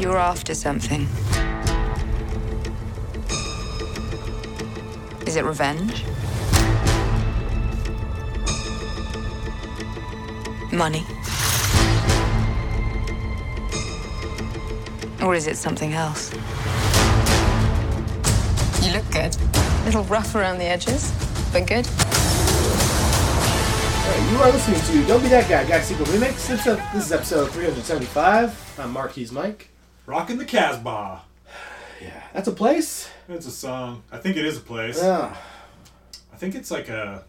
[0.00, 1.02] You're after something.
[5.26, 6.04] Is it revenge?
[10.72, 11.04] Money?
[15.22, 16.32] Or is it something else?
[18.82, 19.36] You look good.
[19.36, 21.12] A little rough around the edges,
[21.52, 21.86] but good.
[24.06, 26.46] Alright, you are listening to Don't Be That Guy, Guy Sequel Remix.
[26.48, 28.78] This is, episode 375.
[28.78, 29.69] I'm Marquise Mike.
[30.10, 31.22] Rockin' the Casbah.
[32.02, 32.22] Yeah.
[32.32, 33.10] That's a place?
[33.28, 34.02] It's a song.
[34.10, 35.02] I think it is a place.
[35.02, 35.36] Yeah.
[36.32, 37.24] I think it's like a.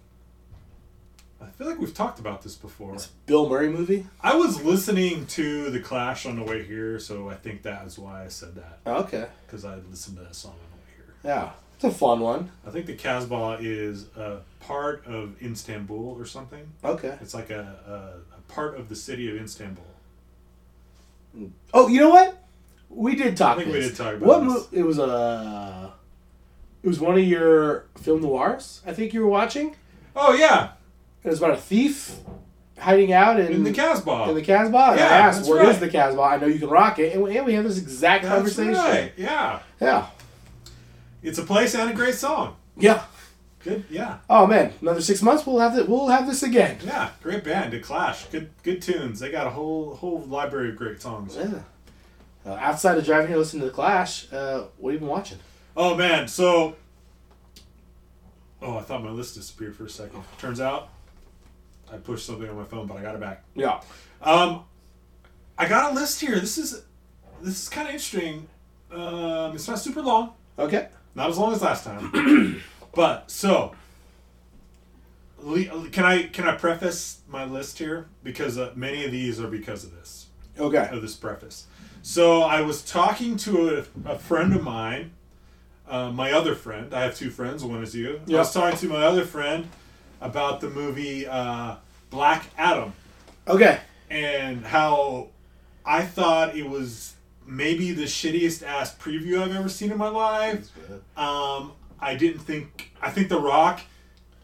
[1.42, 2.96] I feel like we've talked about this before.
[3.26, 4.08] Bill Murray movie?
[4.22, 8.00] I was listening to The Clash on the way here, so I think that is
[8.00, 8.80] why I said that.
[8.86, 9.26] Oh, okay.
[9.46, 11.16] Because I listened to that song on the way here.
[11.22, 11.52] Yeah.
[11.76, 12.50] It's a fun one.
[12.66, 16.72] I think the Casbah is a part of Istanbul or something.
[16.82, 17.18] Okay.
[17.20, 17.76] It's like a,
[18.32, 19.84] a, a part of the city of Istanbul.
[21.38, 21.52] Mm.
[21.74, 22.38] Oh, you know what?
[22.94, 23.58] We did talk.
[23.58, 24.54] I think we did talk about what this.
[24.54, 25.94] mo- It was a.
[26.84, 28.82] It was one of your film noirs.
[28.86, 29.76] I think you were watching.
[30.16, 30.72] Oh, yeah.
[31.24, 32.16] It was about a thief
[32.80, 34.26] hiding out in, In the Casbah.
[34.30, 34.92] in the Casbah.
[34.94, 35.80] And I Yeah, asked, "Where is right.
[35.80, 38.24] the Casbah?" I know you can rock it, and we, and we had this exact
[38.24, 38.74] That's conversation.
[38.74, 39.14] right.
[39.16, 39.60] Yeah.
[39.80, 40.08] Yeah,
[41.22, 42.56] It's a place and a great song.
[42.78, 43.04] yeah.
[43.64, 43.84] Good.
[43.92, 44.18] Yeah.
[44.28, 45.88] Oh man, another six months, we'll have it.
[45.88, 46.78] We'll have this again.
[46.84, 47.74] Yeah, great band.
[47.74, 49.20] The Clash, good good tunes.
[49.20, 51.38] They got a whole whole library of great songs.
[51.40, 51.60] Yeah.
[52.46, 55.38] Uh, outside of driving here, listening to the Clash, uh, what have you been watching?
[55.78, 56.76] Oh man, so
[58.62, 60.24] oh, I thought my list disappeared for a second.
[60.40, 60.90] Turns out
[61.92, 63.44] I pushed something on my phone, but I got it back.
[63.56, 63.82] Yeah.
[64.22, 64.64] Um,
[65.58, 66.40] I got a list here.
[66.40, 66.84] This is
[67.42, 68.48] this is kind of interesting.
[68.92, 70.90] Um, it's not super long, Okay.
[71.16, 72.62] not as long as last time,
[72.96, 73.76] but so.
[75.44, 79.84] Can I can I preface my list here because uh, many of these are because
[79.84, 80.28] of this.
[80.60, 80.88] Okay.
[80.92, 81.66] of this preface.
[82.02, 85.12] So I was talking to a, a friend of mine,
[85.88, 86.94] uh, my other friend.
[86.94, 87.64] I have two friends.
[87.64, 88.22] One is you.
[88.28, 89.68] I was talking to my other friend
[90.20, 91.76] about the movie uh,
[92.10, 92.94] Black Adam
[93.48, 93.80] Okay.
[94.10, 95.28] and how
[95.86, 100.70] I thought it was maybe the shittiest ass preview I've ever seen in my life.
[101.18, 102.92] Um, I didn't think.
[103.02, 103.82] I think The Rock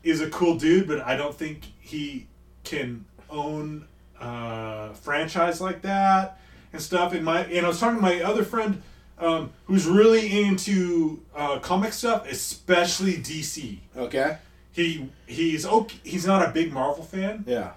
[0.04, 2.28] is a cool dude, but I don't think he
[2.64, 3.88] can own
[4.20, 6.40] a franchise like that
[6.74, 7.14] and stuff.
[7.14, 8.82] And my and I was talking to my other friend
[9.20, 13.80] um, who's really into uh, comic stuff, especially DC.
[13.96, 14.38] Okay.
[14.72, 15.98] He he's okay.
[16.04, 17.44] He's not a big Marvel fan.
[17.48, 17.72] Yeah.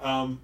[0.00, 0.40] Um,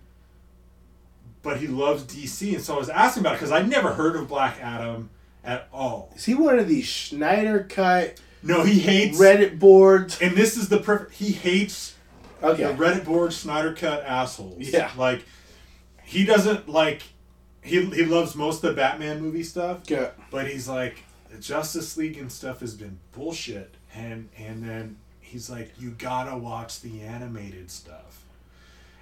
[1.42, 4.16] but he loves DC, and so I was asking about it because I'd never heard
[4.16, 5.08] of Black Adam
[5.44, 6.12] at all.
[6.16, 10.20] Is he one of these Snyder cut No, he hates Reddit boards?
[10.20, 11.14] and this is the perfect.
[11.14, 11.94] He hates
[12.42, 12.64] Okay.
[12.64, 14.58] the Reddit board Snyder cut assholes.
[14.58, 14.90] Yeah.
[14.96, 15.24] like
[16.04, 17.02] he doesn't like.
[17.62, 20.10] He he loves most of the Batman movie stuff, Good.
[20.30, 25.50] but he's like the Justice League and stuff has been bullshit, and and then he's
[25.50, 28.24] like, you gotta watch the animated stuff,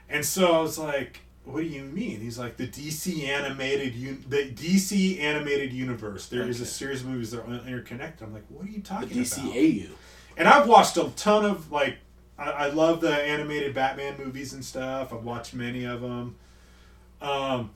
[0.08, 2.20] and so I was like, what do you mean?
[2.20, 6.26] He's like the DC animated un- the DC animated universe.
[6.26, 8.26] There is a series of movies that are interconnected.
[8.26, 9.26] I'm like, what are you The talking about?
[9.26, 9.88] DCAU.
[10.36, 11.96] And I've watched a ton of like,
[12.38, 15.12] I, I love the animated Batman movies and stuff.
[15.12, 16.36] I've watched many of them.
[17.20, 17.70] Um,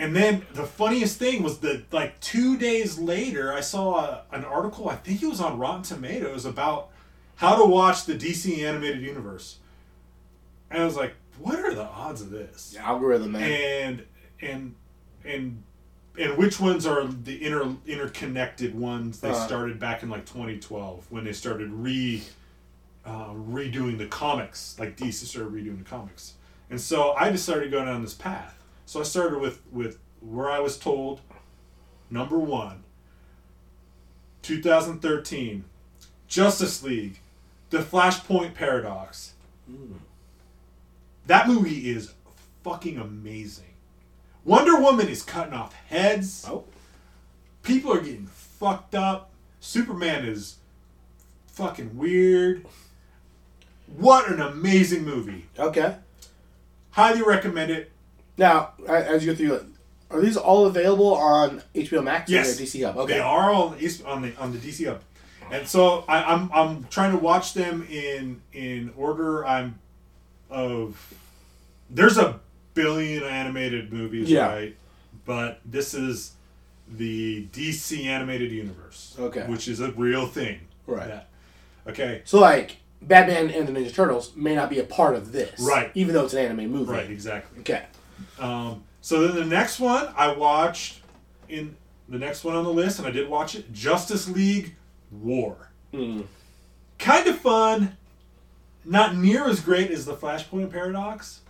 [0.00, 4.44] and then the funniest thing was that like two days later, I saw a, an
[4.44, 4.88] article.
[4.88, 6.88] I think it was on Rotten Tomatoes about
[7.36, 9.58] how to watch the DC animated universe.
[10.70, 12.76] And I was like, what are the odds of this?
[12.78, 13.50] Algorithm, man.
[13.52, 14.06] and
[14.40, 14.74] and
[15.24, 15.62] and
[16.18, 19.34] and which ones are the inter interconnected ones they Uh.
[19.46, 22.22] started back in like 2012 when they started re
[23.04, 26.34] uh, redoing the comics like DC started redoing the comics
[26.68, 28.59] and so I just started going down this path
[28.90, 31.20] so I started with with where I was told
[32.10, 32.82] number one
[34.42, 35.64] 2013
[36.26, 37.20] Justice League
[37.70, 39.34] the Flashpoint Paradox
[39.68, 39.92] hmm.
[41.28, 42.14] that movie is
[42.64, 43.74] fucking amazing.
[44.44, 46.44] Wonder Woman is cutting off heads.
[46.48, 46.64] Oh.
[47.62, 49.30] People are getting fucked up.
[49.60, 50.56] Superman is
[51.46, 52.66] fucking weird.
[53.86, 55.46] What an amazing movie.
[55.56, 55.94] Okay.
[56.90, 57.92] Highly recommend it.
[58.36, 59.66] Now, as you go through,
[60.10, 62.58] are these all available on HBO Max Yes.
[62.58, 62.96] or DC Hub?
[62.98, 63.14] Okay.
[63.14, 65.00] They are on the on the on the DC Hub.
[65.52, 69.78] And so I, I'm I'm trying to watch them in in order I'm
[70.48, 71.14] of
[71.88, 72.40] there's a
[72.74, 74.46] billion animated movies, Yeah.
[74.46, 74.76] right?
[75.24, 76.32] But this is
[76.88, 79.16] the DC animated universe.
[79.18, 79.42] Okay.
[79.46, 80.60] Which is a real thing.
[80.86, 81.08] Right.
[81.08, 81.28] That-
[81.88, 82.22] okay.
[82.24, 85.60] So, like, Batman and the Ninja Turtles may not be a part of this.
[85.60, 85.90] Right.
[85.94, 86.90] Even though it's an anime movie.
[86.92, 87.60] Right, exactly.
[87.60, 87.84] Okay.
[88.38, 91.00] Um, so then the next one I watched,
[91.48, 91.76] in
[92.08, 94.74] the next one on the list, and I did watch it Justice League
[95.10, 95.70] War.
[95.92, 96.22] Hmm.
[96.98, 97.96] Kind of fun.
[98.84, 101.40] Not near as great as the Flashpoint Paradox.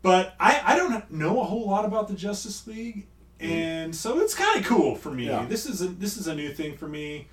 [0.00, 3.06] But I, I don't know a whole lot about the Justice League.
[3.38, 5.26] And so it's kind of cool for me.
[5.26, 5.44] Yeah.
[5.46, 7.26] This is a, this is a new thing for me.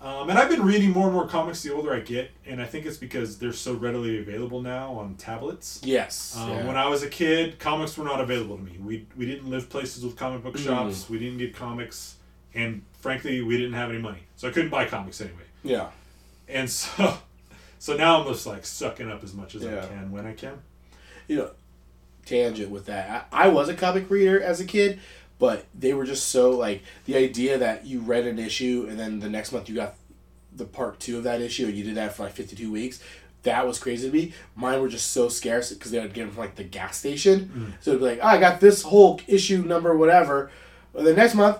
[0.00, 2.64] Um, and I've been reading more and more comics the older I get, and I
[2.64, 5.78] think it's because they're so readily available now on tablets.
[5.84, 6.34] Yes.
[6.38, 6.66] Um, yeah.
[6.66, 8.78] When I was a kid, comics were not available to me.
[8.82, 11.10] We we didn't live places with comic book shops.
[11.10, 12.16] We didn't get comics,
[12.54, 15.42] and frankly, we didn't have any money, so I couldn't buy comics anyway.
[15.62, 15.90] yeah.
[16.48, 17.18] And so,
[17.78, 19.82] so now I'm just like sucking up as much as Yeah.
[19.82, 20.62] I can when I can.
[21.28, 21.50] you know,
[22.24, 23.28] tangent with that.
[23.32, 24.98] I, I was a comic reader as a kid,
[25.40, 29.18] but they were just so like the idea that you read an issue and then
[29.18, 29.96] the next month you got
[30.54, 33.00] the part two of that issue and you did that for like 52 weeks.
[33.42, 34.34] That was crazy to me.
[34.54, 37.74] Mine were just so scarce because they would get them from like the gas station.
[37.80, 40.50] So it'd be like, oh, I got this whole issue number, whatever.
[40.92, 41.58] But the next month,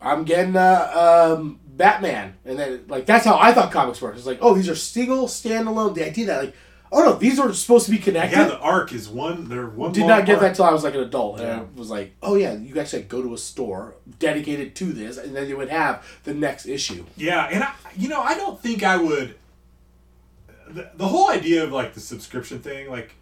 [0.00, 4.16] I'm getting uh, um, Batman, and then like that's how I thought comics worked.
[4.18, 5.94] It's like, oh, these are single, standalone.
[5.94, 6.54] The idea that like,
[6.92, 8.36] oh no, these are supposed to be connected.
[8.36, 9.48] Yeah, the arc is one.
[9.48, 9.92] They're one.
[9.92, 10.40] Did not get arc.
[10.42, 11.60] that till I was like an adult, and Yeah.
[11.60, 15.34] I was like, "Oh yeah, you actually go to a store dedicated to this, and
[15.34, 18.82] then you would have the next issue." Yeah, and I, you know, I don't think
[18.82, 19.36] I would.
[20.68, 23.14] The, the whole idea of like the subscription thing, like,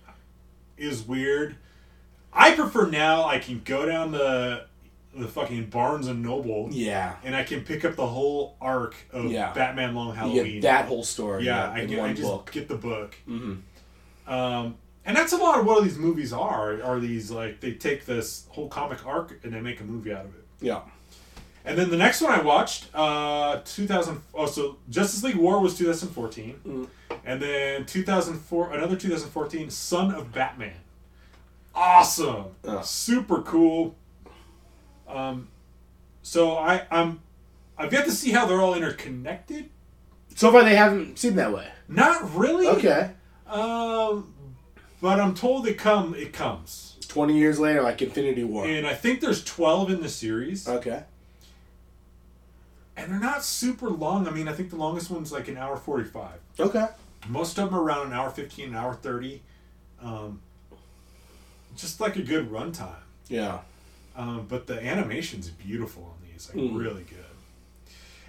[0.77, 1.57] is weird.
[2.33, 3.25] I prefer now.
[3.27, 4.67] I can go down the
[5.17, 9.27] the fucking Barnes and Noble, Yeah, and I can pick up the whole arc of
[9.31, 9.53] Yeah.
[9.53, 10.55] Batman Long Halloween.
[10.55, 11.45] get that whole story.
[11.45, 12.01] yeah, I in get.
[12.01, 12.51] I just book.
[12.53, 13.15] get the book.
[13.29, 13.61] Mhm.
[14.27, 16.83] Um, and that's a lot of what these movies are.
[16.83, 20.25] Are these like they take this whole comic arc and they make a movie out
[20.25, 20.45] of it.
[20.61, 20.81] Yeah,
[21.67, 24.21] And then the next one I watched, uh, 2000.
[24.35, 26.89] Oh, so Justice League War was 2014, Mm.
[27.25, 30.75] and then 2004, another 2014, Son of Batman.
[31.75, 32.83] Awesome, Yeah.
[32.83, 33.95] super cool.
[35.15, 35.49] Um,
[36.23, 37.21] so I I'm
[37.79, 39.71] I've yet to see how they're all interconnected.
[40.35, 41.69] so far they haven't seemed that way.
[41.89, 42.67] Not really.
[42.69, 43.11] Okay,
[43.47, 44.35] Um,
[45.01, 48.65] but I'm told it come it comes, twenty years later, like Infinity War.
[48.67, 50.67] and I think there's 12 in the series.
[50.69, 51.03] Okay,
[52.97, 54.27] and they're not super long.
[54.27, 56.31] I mean, I think the longest one's like an hour 45.
[56.61, 56.87] okay,
[57.29, 59.43] Most of them are around an hour 15, an hour 30.
[60.03, 60.41] Um,
[61.77, 62.97] just like a good runtime.
[63.29, 63.61] yeah,
[64.17, 66.79] Um, but the animation's beautiful on these, like Mm.
[66.79, 67.19] really good.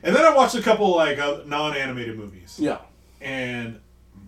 [0.04, 2.78] And then I watched a couple like uh, non-animated movies, yeah.
[3.22, 3.80] and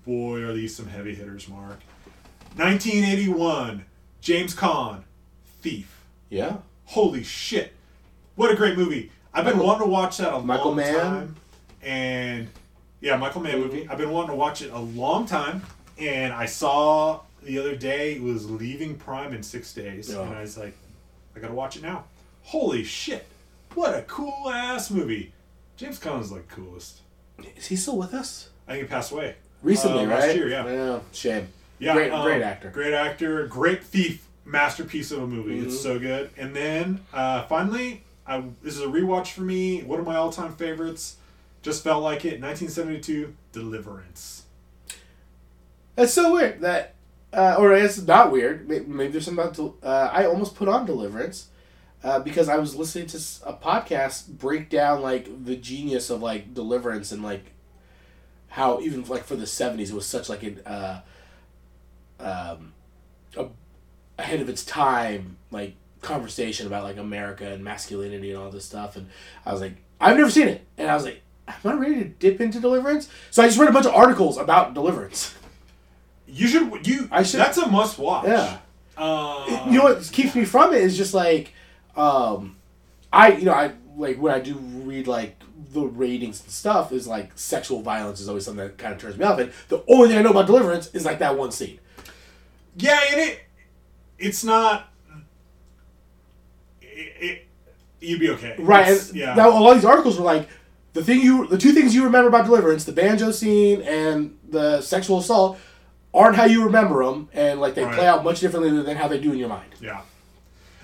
[0.06, 1.80] boy, are these some heavy hitters, Mark.
[2.56, 3.86] 1981,
[4.22, 5.04] James Caan,
[5.62, 6.04] Thief.
[6.30, 7.74] Yeah, Holy shit!
[8.36, 9.12] What a great movie!
[9.34, 10.94] I've been Michael- wanting to watch that a Michael long Mann?
[10.96, 11.36] time,
[11.84, 12.48] and
[13.02, 13.88] yeah, Michael Mann movie.
[13.90, 15.62] I've been wanting to watch it a long time,
[16.00, 20.22] and I saw the other day it was leaving Prime in six days, Yeah.
[20.24, 20.76] and I was like,
[21.38, 22.06] I gotta watch it now.
[22.44, 23.28] Holy shit!
[23.76, 25.34] What a cool ass movie!
[25.76, 27.02] James Caan is like coolest.
[27.56, 28.50] is he still with us?
[28.68, 30.20] I think he passed away Recently, Uh, right?
[30.20, 30.66] last year, yeah.
[30.68, 31.48] Yeah, shame.
[31.80, 32.70] Yeah, great, um, great actor.
[32.72, 35.58] Great actor, great thief, masterpiece of a movie.
[35.58, 35.68] Mm-hmm.
[35.68, 36.32] It's so good.
[36.38, 39.84] And then uh, finally, I, this is a rewatch for me.
[39.84, 41.18] One of my all-time favorites.
[41.62, 42.40] Just felt like it.
[42.42, 44.44] 1972, Deliverance.
[45.96, 46.94] That's so weird that,
[47.38, 48.68] uh, or it's not weird.
[48.68, 49.76] Maybe, there's something about.
[49.84, 51.50] Uh, I almost put on Deliverance
[52.04, 56.56] uh, because I was listening to a podcast break down like the genius of like
[56.56, 57.52] Deliverance and like
[58.48, 61.02] how even like for the '70s it was such like an uh,
[62.20, 62.74] um,
[63.38, 63.46] a,
[64.18, 68.96] ahead of its time like conversation about like America and masculinity and all this stuff.
[68.96, 69.10] And
[69.46, 71.22] I was like, I've never seen it, and I was like.
[71.50, 73.08] Am I ready to dip into Deliverance?
[73.32, 75.34] So I just read a bunch of articles about Deliverance.
[76.28, 76.86] You should.
[76.88, 77.08] You.
[77.12, 78.28] I should- That's a must-watch.
[78.28, 78.58] Yeah.
[78.98, 81.54] Uh, you know what keeps me from it is just like
[81.96, 82.56] um
[83.14, 85.36] i you know i like when i do read like
[85.72, 89.16] the ratings and stuff is like sexual violence is always something that kind of turns
[89.16, 91.80] me off and the only thing i know about deliverance is like that one scene
[92.76, 93.40] Yeah, and it.
[94.18, 94.92] It's not.
[96.82, 97.46] It, it,
[98.00, 98.56] you'd be okay.
[98.60, 99.36] right It's- yeah.
[99.36, 100.48] now a lot of these articles were like
[100.94, 104.82] the thing you the two things you remember about deliverance the banjo scene and the
[104.82, 105.60] sexual assault
[106.14, 107.96] aren't how you remember them and like they Right.
[107.96, 110.02] play out much differently than how they do in your mind Yeah,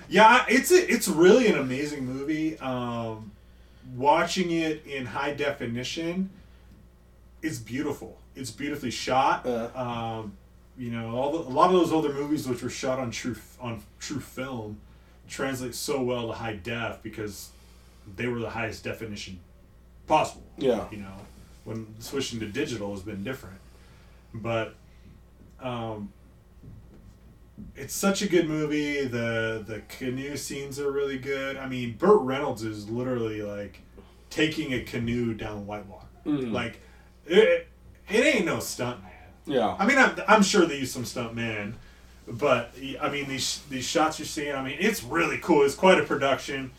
[0.08, 0.44] yeah.
[0.48, 2.58] It's a, it's really an amazing movie.
[2.58, 3.32] Um,
[3.96, 6.30] watching it in high definition,
[7.42, 8.18] it's beautiful.
[8.36, 9.46] It's beautifully shot.
[9.46, 9.68] Uh.
[9.74, 10.32] Um,
[10.76, 13.36] you know, all the, a lot of those older movies which were shot on true
[13.60, 14.80] on true film
[15.28, 17.50] translate so well to high def because
[18.16, 19.38] they were the highest definition
[20.08, 20.42] possible.
[20.58, 20.86] Yeah.
[20.90, 21.14] You know,
[21.64, 23.58] when switching to digital has been different,
[24.34, 24.74] but
[25.60, 26.12] um,
[27.76, 29.04] it's such a good movie.
[29.04, 31.56] The the canoe scenes are really good.
[31.56, 33.80] I mean, Burt Reynolds is literally like
[34.30, 36.06] taking a canoe down whitewater.
[36.26, 36.52] Mhm.
[36.52, 36.80] Like
[37.26, 37.68] it,
[38.08, 39.10] it ain't no stunt man.
[39.46, 39.76] Yeah.
[39.78, 41.76] I mean, I'm, I'm sure they use some stunt man,
[42.26, 44.54] but I mean these these shots you're seeing.
[44.54, 45.64] I mean, it's really cool.
[45.64, 46.72] It's quite a production,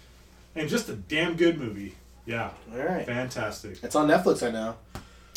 [0.55, 1.96] and just a damn good movie.
[2.25, 3.05] Yeah, All right.
[3.05, 3.84] fantastic.
[3.84, 4.75] It's on Netflix, I know.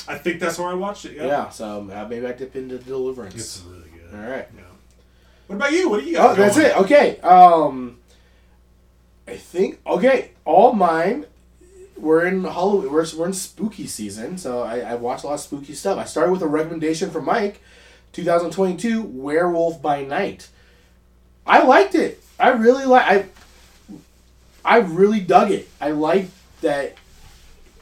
[0.09, 1.17] I think that's where I watched it.
[1.17, 1.27] Yeah.
[1.27, 3.35] Yeah, so uh, maybe I dip into Deliverance.
[3.35, 4.19] it's really good.
[4.19, 4.49] All right.
[4.57, 4.63] Yeah.
[5.47, 5.89] What about you?
[5.89, 6.31] What do you got?
[6.31, 6.77] Oh, that's it.
[6.77, 7.19] Okay.
[7.21, 7.99] Um,
[9.27, 10.31] I think okay.
[10.45, 11.27] All mine.
[11.97, 12.93] We're in Halloween.
[12.93, 15.99] We're, we're in spooky season, so I, I watched a lot of spooky stuff.
[15.99, 17.61] I started with a recommendation from Mike,
[18.13, 20.49] 2022, Werewolf by Night.
[21.45, 22.23] I liked it.
[22.39, 23.05] I really like.
[23.07, 23.27] I.
[24.65, 25.69] I really dug it.
[25.81, 26.97] I liked that.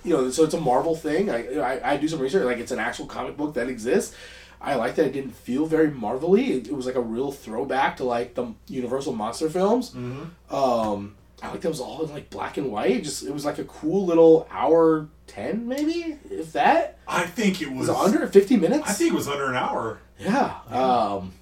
[0.06, 1.30] You know, so it's a Marvel thing.
[1.30, 2.44] I, I I do some research.
[2.44, 4.14] Like it's an actual comic book that exists.
[4.60, 6.52] I like that it didn't feel very marvelly.
[6.52, 9.90] It, it was like a real throwback to like the Universal monster films.
[9.90, 10.54] Mm-hmm.
[10.54, 13.04] Um, I like that it was all in like black and white.
[13.04, 16.98] Just it was like a cool little hour ten maybe, if that.
[17.06, 18.88] I think it Was was it under fifty minutes?
[18.88, 19.98] I think it was under an hour.
[20.18, 20.54] Yeah.
[20.70, 21.32] Um.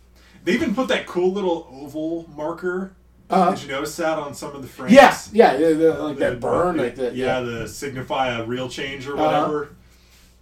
[0.43, 2.95] They even put that cool little oval marker.
[3.31, 4.93] Uh, Did you notice that on some of the frames?
[4.93, 5.17] yeah.
[5.33, 5.57] Yeah.
[5.57, 6.77] the- the- like The- that burn.
[6.77, 7.15] the- Like that.
[7.15, 9.25] yeah, the signify a real change or Uh-huh.
[9.25, 9.69] whatever.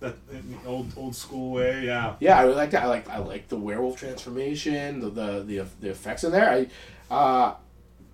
[0.01, 1.85] That the old old school way.
[1.87, 2.15] Yeah.
[2.19, 2.83] Yeah, I really like that.
[2.83, 6.51] I like I like the werewolf transformation, the the the, the effects in there.
[6.51, 7.55] I uh,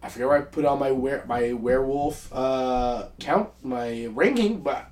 [0.02, 4.84] I forget where I put on my were my werewolf uh, count, my ranking, but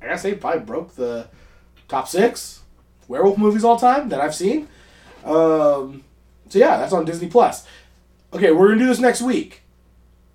[0.00, 1.26] I gotta say, it probably broke the
[1.88, 2.60] top six
[3.08, 4.68] werewolf movies all time that I've seen.
[5.24, 6.04] Um,
[6.48, 7.66] so yeah, that's on Disney Plus.
[8.34, 9.62] Okay, we're gonna do this next week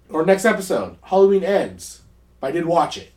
[0.10, 0.98] or next episode.
[1.03, 2.01] Halloween ends.
[2.41, 3.12] I did watch it.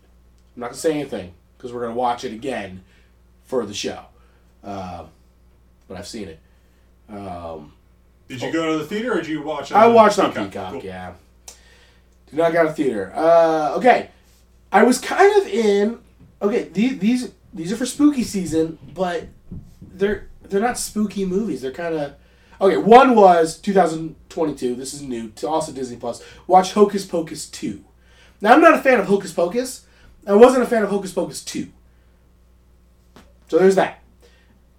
[0.56, 2.82] I'm not gonna say anything because we're gonna watch it again
[3.44, 4.06] for the show.
[4.64, 5.08] Um,
[5.86, 6.40] but I've seen it.
[7.08, 7.72] Um,
[8.28, 9.76] Did you go to the theater or did you watch it?
[9.76, 10.46] I watched on Peacock?
[10.50, 10.72] Peacock.
[10.72, 10.82] Cool.
[10.82, 11.12] Yeah.
[12.26, 13.12] Did not go to theater.
[13.14, 14.10] Uh, okay,
[14.72, 15.98] I was kind of in.
[16.40, 19.28] Okay, these these these are for spooky season, but
[19.80, 21.60] they're they're not spooky movies.
[21.62, 22.14] They're kind of
[22.62, 22.76] okay.
[22.76, 24.74] One was 2022.
[24.74, 26.22] This is new to also Disney Plus.
[26.46, 27.84] Watch Hocus Pocus two.
[28.40, 29.86] Now I'm not a fan of Hocus Pocus.
[30.26, 31.68] I wasn't a fan of Hocus Pocus two.
[33.48, 33.98] So there's that.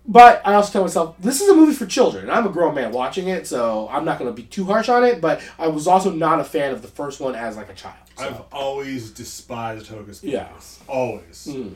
[0.06, 2.30] But I also tell myself this is a movie for children.
[2.30, 5.04] I'm a grown man watching it, so I'm not going to be too harsh on
[5.04, 5.22] it.
[5.22, 7.96] But I was also not a fan of the first one as like a child.
[8.18, 8.26] So.
[8.26, 10.24] I've always despised Hocus Pocus.
[10.24, 10.50] Yeah.
[10.88, 11.48] Always.
[11.48, 11.74] Mm.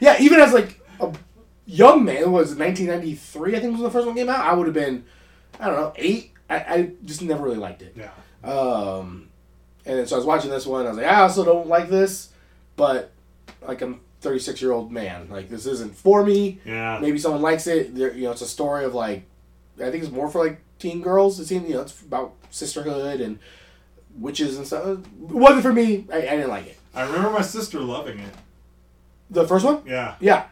[0.00, 1.12] Yeah, even as like a
[1.66, 3.56] young man, was 1993.
[3.56, 4.40] I think was when the first one came out.
[4.40, 5.04] I would have been,
[5.58, 6.32] I don't know, eight.
[6.50, 7.96] I, I just never really liked it.
[7.96, 8.10] yeah.
[8.48, 9.28] Um,
[9.86, 10.84] and then so I was watching this one.
[10.86, 12.30] I was like, I also don't like this,
[12.76, 13.12] but
[13.66, 15.28] like I'm 36 year old man.
[15.30, 16.60] Like this isn't for me.
[16.64, 16.98] Yeah.
[17.00, 17.94] Maybe someone likes it.
[17.94, 19.24] There, you know, it's a story of like,
[19.80, 21.40] I think it's more for like teen girls.
[21.40, 23.38] It seems, you know, it's about sisterhood and
[24.18, 24.86] witches and stuff.
[24.86, 26.06] It wasn't for me.
[26.12, 26.78] I, I didn't like it.
[26.94, 28.34] I remember my sister loving it.
[29.30, 30.14] The first one, Yeah.
[30.20, 30.44] yeah,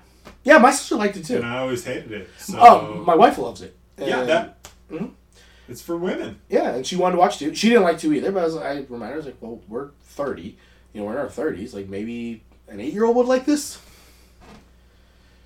[0.45, 0.59] yeah.
[0.59, 1.37] My sister liked it too.
[1.37, 2.29] And I always hated it.
[2.39, 3.77] So, Oh, my wife loves it.
[3.99, 4.69] yeah, And- that.
[4.91, 5.11] Mhm.
[5.69, 6.39] It's for women.
[6.51, 7.55] Yeah, and she wanted to watch two.
[7.55, 9.61] She didn't like two either, but I, was, I reminded her, I was like, well,
[9.69, 10.57] we're 30.
[10.93, 11.73] You know, we're in our 30s.
[11.73, 13.79] Like, maybe an eight year old would like this?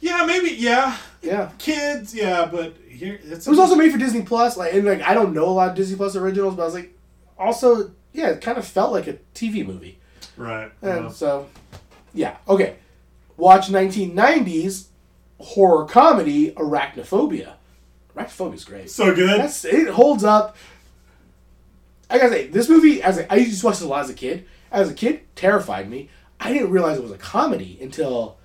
[0.01, 0.51] Yeah, maybe.
[0.51, 0.97] Yeah.
[1.23, 1.51] Yeah.
[1.59, 2.15] Kids.
[2.15, 3.47] Yeah, but here it's.
[3.47, 4.57] It was also made for Disney Plus.
[4.57, 6.75] Like, and like, I don't know a lot of Disney Plus originals, but I was
[6.75, 6.97] like,
[7.39, 9.99] also, yeah, it kind of felt like a TV movie.
[10.37, 10.71] right.
[10.83, 11.47] And well, so,
[12.15, 12.37] yeah.
[12.49, 12.77] Okay.
[13.37, 14.87] Watch 1990s
[15.39, 17.55] horror comedy Arachnophobia.
[18.17, 18.91] Arachnophobia is great.
[18.91, 19.41] so good.
[19.41, 20.57] That's it holds up.
[22.09, 24.11] I gotta say, this movie as a, I used to watch this a lot as
[24.11, 24.47] a kid.
[24.71, 26.09] As a kid, terrified me.
[26.41, 28.37] I didn't realize it was a comedy until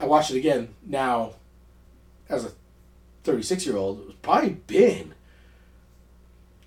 [0.00, 1.34] I watched it again now
[2.28, 2.52] as a
[3.24, 4.04] 36 year old.
[4.08, 5.14] It's probably been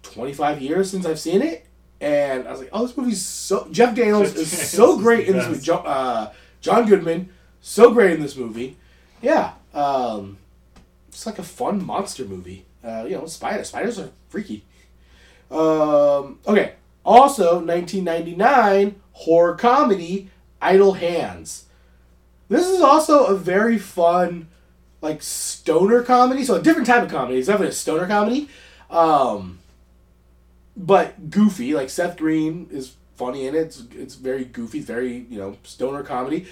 [0.04, 1.66] 25 years since I've seen it.
[2.00, 3.68] And I was like, oh, this movie's so.
[3.72, 5.64] Jeff Daniels Jeff is Daniels so great the in this.
[5.64, 7.30] Jo- uh, John Goodman,
[7.62, 8.78] so great in this movie.
[9.22, 9.54] Yeah.
[9.74, 10.38] Um,
[11.08, 12.66] it's like a fun monster movie.
[12.84, 14.66] Uh, you know, spider spiders are freaky.
[15.50, 16.74] Um, okay.
[17.04, 20.30] Also, 1999 horror comedy
[20.62, 21.66] Idle Hands.
[22.50, 24.48] This is also a very fun,
[25.02, 26.44] like stoner comedy.
[26.44, 27.38] So a different type of comedy.
[27.38, 28.50] It's definitely a stoner comedy,
[28.90, 29.60] um,
[30.76, 31.74] but goofy.
[31.74, 33.60] Like Seth Green is funny in it.
[33.60, 34.80] It's, it's very goofy.
[34.80, 36.46] It's very you know stoner comedy.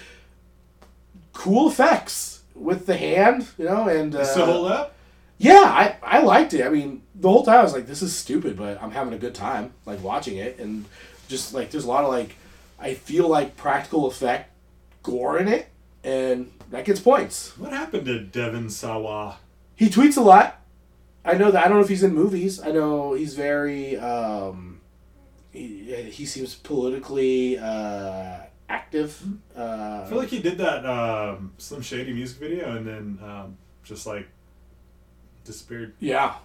[1.32, 4.94] Cool effects with the hand, you know, and uh, Still hold up.
[5.38, 6.64] yeah, I, I liked it.
[6.64, 9.18] I mean, the whole time I was like, this is stupid, but I'm having a
[9.18, 10.58] good time, like, watching it.
[10.58, 10.84] And
[11.28, 12.36] just, like, there's a lot of, like,
[12.78, 14.50] I feel like practical effect
[15.02, 15.68] gore in it,
[16.04, 17.56] and that gets points.
[17.58, 19.38] What happened to Devon Sawa?
[19.76, 20.60] He tweets a lot.
[21.24, 22.60] I know that I don't know if he's in movies.
[22.60, 23.96] I know he's very.
[23.98, 24.80] Um,
[25.52, 28.38] he, he seems politically uh,
[28.74, 29.20] active.
[29.56, 33.56] Uh, I feel like he did that um, Slim Shady music video and then um,
[33.84, 34.28] just like
[35.44, 35.92] disappeared.
[35.98, 36.36] yeah,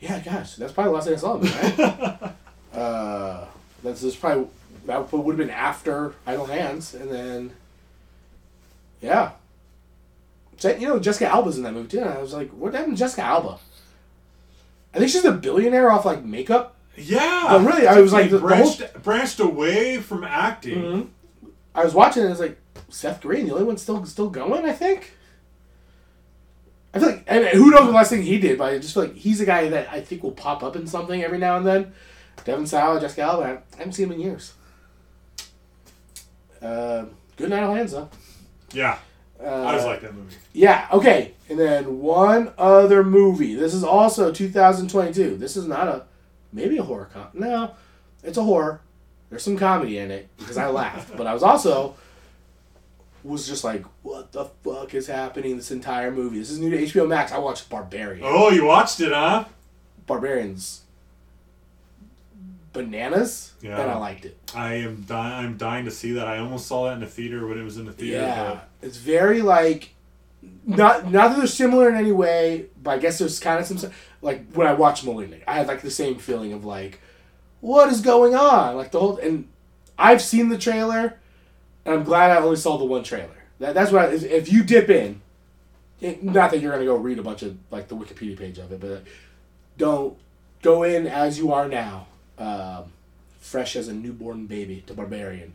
[0.00, 0.18] yeah.
[0.20, 1.78] Gosh, that's probably the last thing I saw of him.
[1.78, 2.32] Right?
[2.80, 3.44] uh,
[3.82, 4.48] that's just probably
[4.86, 7.50] that would have been after Idle Hands, and then
[9.00, 9.32] yeah.
[10.62, 11.98] You know, Jessica Alba's in that movie too.
[12.00, 13.58] And I was like, what happened to Jessica Alba?
[14.94, 16.76] I think she's a billionaire off like makeup.
[16.96, 20.78] Yeah, But really, I was like, He the- the branched branched away from acting.
[20.82, 21.06] Mhm.
[21.74, 22.26] I was watching it.
[22.26, 24.64] and I was like, Seth Green, the only one still still going.
[24.64, 25.12] I think.
[26.92, 29.02] I feel like, and who knows the last thing he did, but I just feel
[29.04, 31.66] like he's a guy that I think will pop up in something every now and
[31.66, 31.92] then.
[32.44, 34.52] Devon Sawa, Jessica Alba, I haven't seen him in years.
[36.62, 38.08] Uh, good night, though.
[38.72, 38.98] Yeah,
[39.44, 40.36] Uh, I just like that movie.
[40.52, 41.32] Yeah, okay.
[41.48, 43.54] And then one other movie.
[43.54, 45.36] This is also 2022.
[45.36, 46.04] This is not a
[46.52, 47.34] maybe a horror comp.
[47.34, 47.72] No,
[48.22, 48.80] it's a horror.
[49.30, 51.96] There's some comedy in it because I laughed, but I was also
[53.24, 56.38] was just like, what the fuck is happening this entire movie?
[56.38, 57.32] This is new to HBO Max.
[57.32, 58.22] I watched Barbarian.
[58.24, 59.46] Oh, you watched it, huh?
[60.06, 60.82] Barbarian's
[62.72, 63.80] bananas, Yeah.
[63.80, 64.36] and I liked it.
[64.54, 65.46] I am dying.
[65.46, 66.26] I'm dying to see that.
[66.26, 68.18] I almost saw that in the theater when it was in the theater.
[68.22, 69.94] Yeah, it's very like
[70.66, 73.90] not not that they're similar in any way, but I guess there's kind of some
[74.20, 77.00] like when I watched Malignant, I had like the same feeling of like,
[77.64, 78.76] what is going on?
[78.76, 79.48] Like the whole and
[79.98, 81.16] I've seen the trailer,
[81.84, 83.30] and I'm glad I only saw the one trailer.
[83.58, 85.22] That, that's what I, if, you dip in,
[86.00, 88.70] it, not that you're gonna go read a bunch of like the Wikipedia page of
[88.70, 89.04] it, but
[89.78, 90.18] don't
[90.60, 92.06] go in as you are now,
[92.38, 92.84] um,
[93.40, 95.54] fresh as a newborn baby to Barbarian,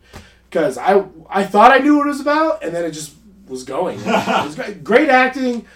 [0.49, 3.13] because I I thought I knew what it was about, and then it just
[3.47, 3.99] was going.
[4.05, 5.67] It was great acting.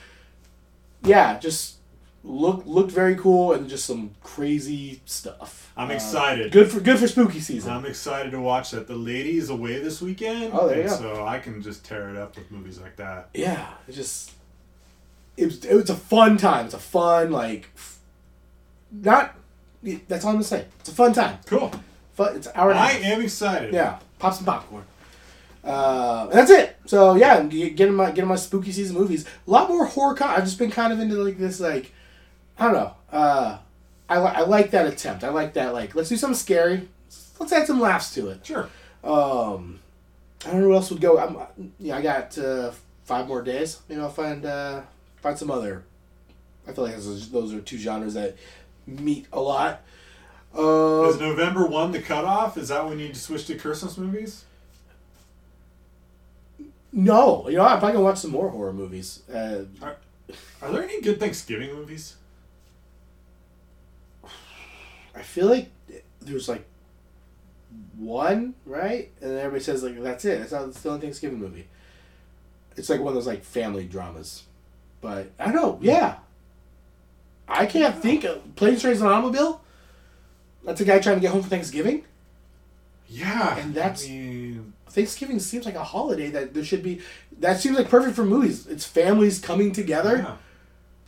[1.03, 1.75] Yeah, just
[2.23, 5.71] look looked very cool and just some crazy stuff.
[5.75, 6.51] I'm Uh, excited.
[6.51, 7.71] Good for good for spooky season.
[7.73, 8.87] I'm excited to watch that.
[8.87, 10.51] The lady is away this weekend.
[10.53, 10.95] Oh, there you go.
[10.95, 13.29] So I can just tear it up with movies like that.
[13.33, 14.31] yeah, it just
[15.35, 16.65] it was it was a fun time.
[16.65, 17.99] It's a fun like f-
[18.91, 19.35] not
[20.07, 20.65] that's all I'm gonna say.
[20.79, 21.39] It's a fun time.
[21.45, 21.71] Cool.
[22.13, 22.35] Fun.
[22.37, 23.03] It's an hour and a I half.
[23.03, 23.73] am excited.
[23.73, 24.85] Yeah, pop some popcorn.
[25.63, 26.75] Uh, that's it.
[26.85, 29.25] So yeah, get- getting my getting my spooky season movies.
[29.47, 30.13] A lot more horror.
[30.15, 31.91] Con- I've just been kind of into like this like
[32.59, 32.93] I don't know.
[33.11, 33.57] Uh,
[34.09, 35.23] I li- I like that attempt.
[35.23, 36.87] I like that like let's do something scary.
[37.39, 38.45] Let's add some laughs to it.
[38.45, 38.69] Sure.
[39.03, 39.79] Um,
[40.45, 41.17] I don't know who else would go.
[41.19, 42.71] I'm, yeah, I got uh,
[43.05, 43.79] five more days.
[43.89, 44.81] Maybe I'll find uh,
[45.17, 45.83] find some other.
[46.67, 48.35] I feel like those, those are two genres that
[48.87, 49.81] meet a lot.
[50.57, 52.57] Uh, Is November one the cutoff?
[52.57, 54.45] Is that when you switch to Christmas movies?
[56.91, 59.21] no, you know I'm probably gonna watch some more horror movies.
[59.27, 59.63] Uh,
[60.61, 62.15] Are there any good Thanksgiving movies?
[65.23, 65.71] I feel like
[66.19, 66.65] there's like
[67.97, 70.41] one right, and then everybody says like that's it.
[70.41, 71.69] It's not it's the only Thanksgiving movie.
[72.75, 74.43] It's like one of those like family dramas,
[74.99, 75.79] but I don't know.
[75.81, 76.15] Yeah,
[77.47, 79.61] I can't think of Planes, Trains, and Automobile.
[80.65, 82.03] That's a guy trying to get home for Thanksgiving.
[83.07, 83.57] Yeah.
[83.57, 86.99] And that's- I mean, Thanksgiving seems like a holiday that there should be.
[87.39, 88.67] That seems like perfect for movies.
[88.67, 90.17] It's families coming together.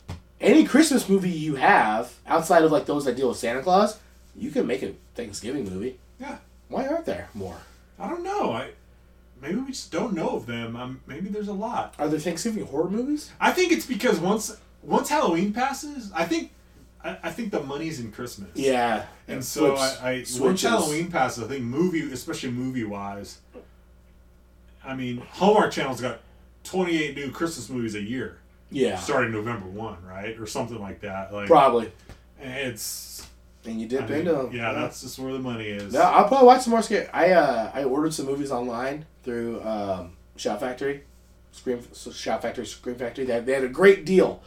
[0.08, 0.14] yeah.
[0.40, 3.98] Any Christmas movie you have outside of like those that deal with Santa Claus,
[4.36, 5.98] you can make a Thanksgiving movie.
[6.20, 6.38] Yeah.
[6.68, 7.56] Why aren't there more?
[7.98, 8.52] I don't know.
[8.52, 8.70] I
[9.40, 10.76] maybe we just don't know of them.
[10.76, 11.94] Um, maybe there's a lot.
[11.98, 13.30] Are there Thanksgiving horror movies?
[13.40, 16.50] I think it's because once once Halloween passes, I think
[17.04, 18.50] I, I think the money's in Christmas.
[18.54, 19.04] Yeah.
[19.28, 20.62] And so Switch- I, I once.
[20.62, 23.38] Halloween passes, I think movie, especially movie wise.
[24.84, 26.20] I mean, Hallmark Channel's got
[26.64, 28.38] twenty eight new Christmas movies a year,
[28.70, 28.96] Yeah.
[28.98, 31.32] starting November one, right, or something like that.
[31.32, 31.90] Like, Probably.
[32.40, 33.26] and it's
[33.66, 34.50] And you I dip mean, into them.
[34.52, 35.92] yeah, that's just where the money is.
[35.92, 37.08] No, I'll probably watch some more scary.
[37.08, 41.02] I uh I ordered some movies online through um, Shout Factory,
[41.52, 43.24] Scream so Shout Factory, Scream Factory.
[43.24, 44.40] They had, they had a great deal.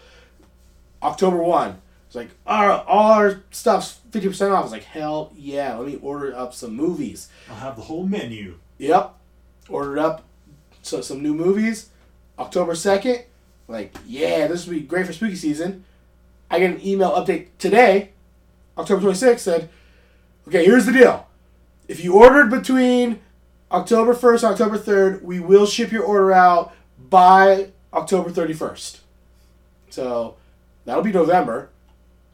[1.04, 1.82] October one.
[2.08, 4.62] It's like our all our stuff's fifty percent off.
[4.62, 5.76] I was like, hell yeah!
[5.78, 7.30] Let me order up some movies.
[7.50, 8.58] I'll have the whole menu.
[8.80, 9.14] Yep,
[9.70, 10.24] ordered up
[10.82, 11.90] so some new movies.
[12.40, 13.26] October second,
[13.68, 15.84] like yeah, this would be great for spooky season.
[16.50, 18.12] I get an email update today,
[18.80, 19.44] October twenty sixth.
[19.46, 19.70] Said,
[20.48, 21.28] okay, here's the deal.
[21.88, 23.20] If you ordered between
[23.72, 26.74] October first and October third, we will ship your order out
[27.10, 29.02] by October thirty first.
[29.90, 30.36] So
[30.86, 31.70] that'll be November.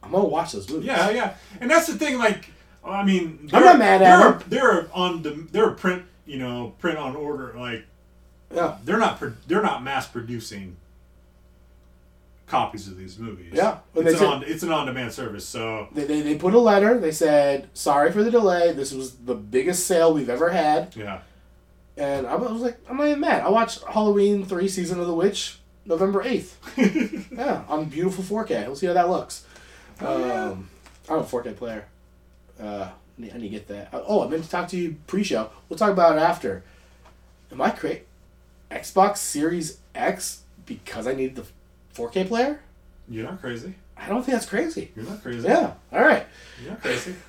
[0.02, 0.86] I'm gonna watch those movies.
[0.86, 2.18] Yeah, yeah, and that's the thing.
[2.18, 2.50] Like,
[2.84, 4.42] I mean, I'm they're- not mad at they're, them.
[4.48, 7.54] They're on the they're print, you know, print on order.
[7.58, 7.84] Like,
[8.54, 8.76] yeah.
[8.84, 10.76] they're not they're not mass producing
[12.46, 13.52] copies of these movies.
[13.52, 15.46] Yeah, it's an, said- on, it's an on-demand service.
[15.46, 16.98] So They, they, they put a letter.
[16.98, 18.72] They said, "Sorry for the delay.
[18.72, 21.20] This was the biggest sale we've ever had." yeah,
[21.96, 25.14] And I was like, "I'm not even mad." I watched Halloween three, season of the
[25.14, 26.58] witch, November eighth.
[27.32, 28.66] yeah, on beautiful 4K.
[28.66, 29.44] We'll see how that looks.
[30.00, 30.68] Um,
[31.08, 31.86] I'm a 4K player.
[32.60, 33.88] Uh, I need I need to get that.
[33.92, 35.50] Oh, I meant to talk to you pre-show.
[35.68, 36.62] We'll talk about it after.
[37.50, 38.02] Am I crazy?
[38.70, 41.44] Xbox Series X because I need the
[41.96, 42.60] 4K player?
[43.08, 43.74] you're not crazy.
[43.96, 44.90] I don't think that's crazy.
[44.96, 45.46] You're not crazy.
[45.46, 45.72] Yeah.
[45.92, 46.26] All right.
[46.62, 47.14] You're not crazy.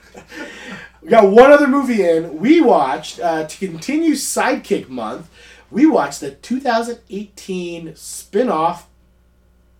[1.04, 2.40] We got one other movie in.
[2.40, 5.30] We watched uh, to continue Sidekick Month.
[5.70, 8.88] We watched the 2018 spin-off.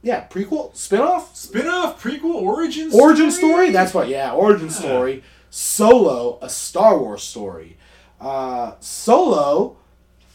[0.04, 3.72] Yeah, prequel spin-off Spin-off, prequel, origin origin story.
[3.72, 4.08] That's what.
[4.10, 5.24] Yeah, origin story.
[5.50, 7.78] Solo, a Star Wars story.
[8.22, 9.78] Uh, Solo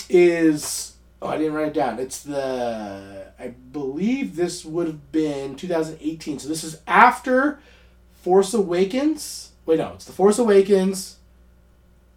[0.09, 0.91] is.
[1.22, 2.00] Oh, I didn't write it down.
[2.00, 3.32] It's the.
[3.38, 6.40] I believe this would have been 2018.
[6.40, 7.61] So this is after
[8.22, 9.52] Force Awakens.
[9.64, 11.18] Wait, no, it's the Force Awakens.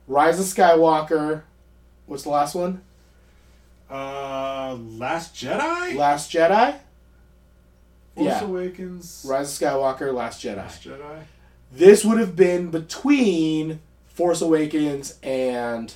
[0.08, 1.44] Rise of Skywalker.
[2.08, 2.82] What's the last one?
[3.92, 5.96] Uh, Last Jedi.
[5.96, 6.80] Last Jedi.
[8.16, 8.44] Force yeah.
[8.44, 9.24] Awakens.
[9.30, 10.12] Rise of Skywalker.
[10.16, 10.58] Last Jedi.
[10.58, 11.22] Last Jedi.
[11.72, 15.94] This would have been between Force Awakens and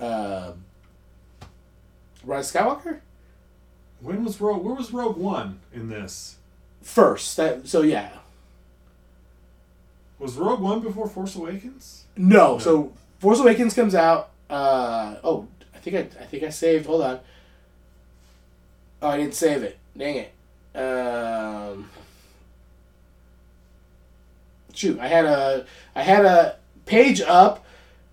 [0.00, 0.64] um
[2.28, 3.00] Rise Skywalker
[4.00, 4.62] When was Rogue?
[4.62, 6.36] Where was Rogue One in this?
[6.82, 7.36] first.
[7.36, 8.10] That so yeah.
[10.18, 12.04] Was Rogue One before Force Awakens?
[12.16, 14.30] No, so Force Awakens comes out.
[14.50, 16.86] Uh, oh, I think I I think I saved.
[16.86, 17.20] Hold on.
[19.02, 19.78] Oh, I didn't save it.
[19.96, 20.32] Dang it.
[20.78, 21.88] Um,
[24.74, 27.64] shoot, I had a I had a page up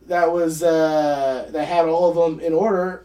[0.07, 3.04] that was uh, that had all of them in order.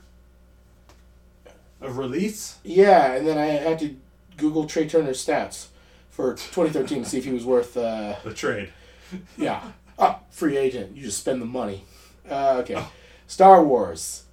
[1.80, 2.58] Of release?
[2.62, 3.96] Yeah, and then I had to
[4.36, 5.66] Google Trea Turner's stats
[6.10, 7.76] for 2013 to see if he was worth.
[7.76, 8.70] Uh, The trade.
[9.38, 9.62] yeah.
[9.98, 10.96] Oh, free agent.
[10.96, 11.84] You just spend the money.
[12.30, 12.84] Uh, okay.
[13.26, 14.24] Star Wars.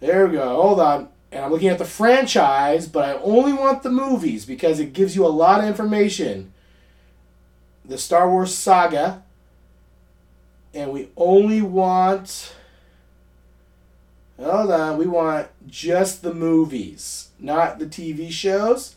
[0.00, 0.60] There we go.
[0.62, 1.08] Hold on.
[1.30, 5.14] And I'm looking at the franchise, but I only want the movies because it gives
[5.14, 6.52] you a lot of information.
[7.84, 9.22] The Star Wars saga.
[10.74, 12.54] And we only want.
[14.40, 14.98] Hold on.
[14.98, 18.94] We want just the movies, not the TV shows.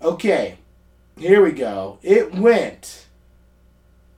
[0.00, 0.58] Okay.
[1.18, 1.98] Here we go.
[2.02, 3.06] It went.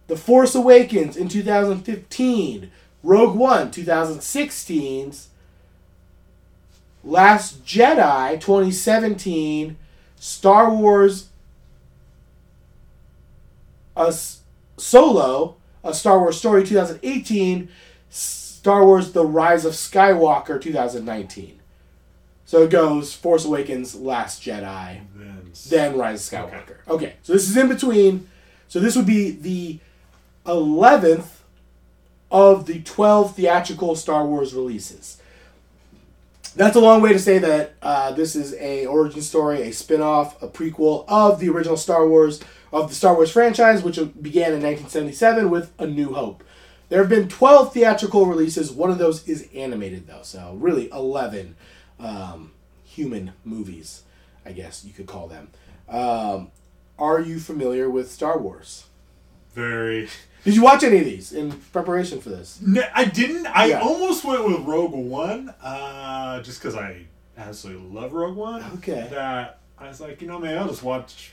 [0.07, 2.71] The Force Awakens in 2015,
[3.03, 5.15] Rogue One 2016,
[7.03, 9.77] Last Jedi 2017,
[10.17, 11.29] Star Wars
[13.97, 14.15] a
[14.77, 17.69] Solo, a Star Wars story 2018,
[18.65, 21.61] Star Wars The Rise of Skywalker 2019.
[22.47, 25.53] So it goes Force Awakens, Last Jedi, Then.
[25.69, 26.77] then Rise of Skywalker.
[26.89, 27.17] Okay.
[27.23, 28.27] so this is in between.
[28.69, 29.81] So this would be the
[30.47, 31.27] 11th
[32.31, 35.19] of the 12 theatrical Star Wars releases.
[36.57, 40.43] That's a long way to say that uh, this is a origin story, a spin-off,
[40.43, 42.41] a prequel of the original Star Wars,
[42.73, 46.43] of the Star Wars franchise, which began in 1977 with A New Hope.
[46.89, 48.71] There have been 12 theatrical releases.
[48.71, 50.23] One of those is animated, though.
[50.23, 51.57] So, really, 11
[51.99, 52.53] um,
[52.85, 54.03] human movies,
[54.45, 55.49] I guess you could call them.
[55.89, 56.51] Um,
[56.99, 58.85] are you familiar with Star Wars?
[59.55, 60.09] Very.
[60.45, 62.61] Did you watch any of these in preparation for this?
[62.61, 63.47] No, I didn't.
[63.47, 63.81] I Yeah.
[63.81, 67.07] almost went with Rogue One, uh, just because I
[67.39, 68.63] absolutely love Rogue One.
[68.75, 69.07] Okay.
[69.11, 71.33] That I was like, you know, man, I'll just watch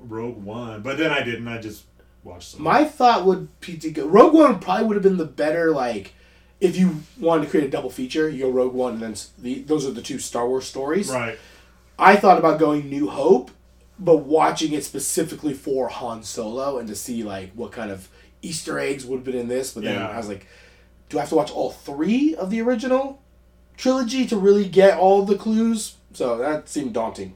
[0.00, 1.48] Rogue One, but then I didn't.
[1.48, 1.84] I just
[2.24, 2.62] watched some.
[2.62, 4.06] My thought would be to go.
[4.06, 6.14] Rogue One probably would have been the better, like,
[6.60, 9.62] if you wanted to create a double feature, you go Rogue One and then the,
[9.62, 11.10] those are the two Star Wars stories.
[11.10, 11.38] right.
[11.98, 13.50] I thought about going New Hope,
[13.98, 18.08] but watching it specifically for Han Solo and to see, like, what kind of
[18.42, 19.72] Easter eggs would have been in this.
[19.74, 20.08] But then Yeah.
[20.08, 20.46] I was like,
[21.10, 23.20] do I have to watch all three of the original
[23.76, 25.96] trilogy to really get all the clues?
[26.14, 27.34] So that seemed daunting.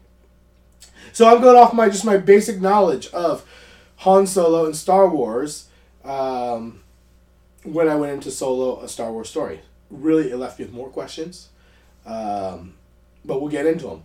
[1.12, 3.44] So I'm going off my just my basic knowledge of
[4.04, 5.68] Han Solo and Star Wars
[6.04, 6.82] um,
[7.62, 9.60] when I went into Solo, a Star Wars story.
[9.88, 11.48] Really, it left me with more questions,
[12.04, 12.74] um,
[13.24, 14.02] but we'll get into them.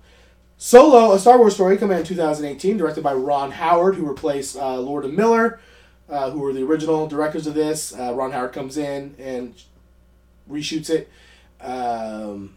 [0.57, 4.55] Solo, a Star Wars story, coming out in 2018, directed by Ron Howard, who replaced
[4.55, 5.59] uh, Lord and Miller,
[6.07, 7.93] uh, who were the original directors of this.
[7.93, 9.53] Uh, Ron Howard comes in and
[10.49, 11.09] reshoots it.
[11.59, 12.55] Um,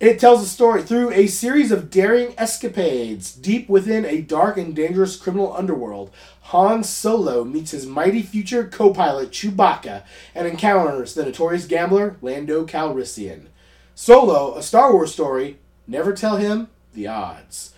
[0.00, 4.74] it tells the story through a series of daring escapades deep within a dark and
[4.74, 6.10] dangerous criminal underworld.
[6.50, 10.02] Han Solo meets his mighty future co-pilot Chewbacca
[10.34, 13.46] and encounters the notorious gambler Lando Calrissian.
[13.94, 15.58] Solo, a Star Wars story.
[15.86, 17.72] Never tell him the odds.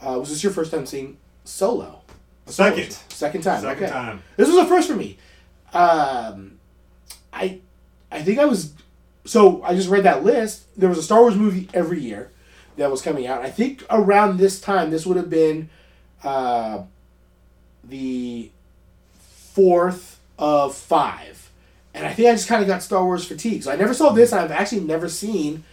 [0.00, 2.02] Uh, was this your first time seeing Solo?
[2.46, 2.90] A Star Wars Second.
[2.90, 2.94] movie?
[3.08, 3.60] Second time.
[3.60, 3.92] Second okay.
[3.92, 4.22] time.
[4.36, 5.18] This was a first for me.
[5.72, 6.60] Um,
[7.32, 7.58] I
[8.12, 8.72] I think I was
[9.24, 10.66] so I just read that list.
[10.78, 12.30] There was a Star Wars movie every year
[12.76, 13.42] that was coming out.
[13.42, 15.70] I think around this time, this would have been
[16.22, 16.82] uh,
[17.84, 18.50] the
[19.52, 21.50] fourth of five,
[21.94, 23.62] and I think I just kind of got Star Wars fatigue.
[23.62, 24.32] So I never saw this.
[24.32, 25.64] and I've actually never seen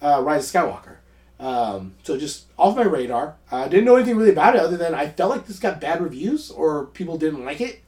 [0.00, 0.96] uh, Rise of Skywalker.
[1.38, 3.36] Um, so just off my radar.
[3.50, 6.00] I didn't know anything really about it other than I felt like this got bad
[6.02, 7.80] reviews or people didn't like it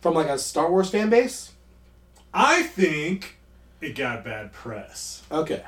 [0.00, 1.52] from like a Star Wars fan base.
[2.32, 3.36] I think
[3.80, 5.22] it got bad press.
[5.30, 5.62] Okay.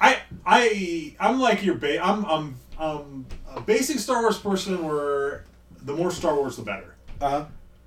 [0.00, 5.44] I I I'm like your ba- I'm I'm I'm a basic Star Wars person where
[5.82, 6.94] the more Star Wars the better.
[7.20, 7.44] Uh huh.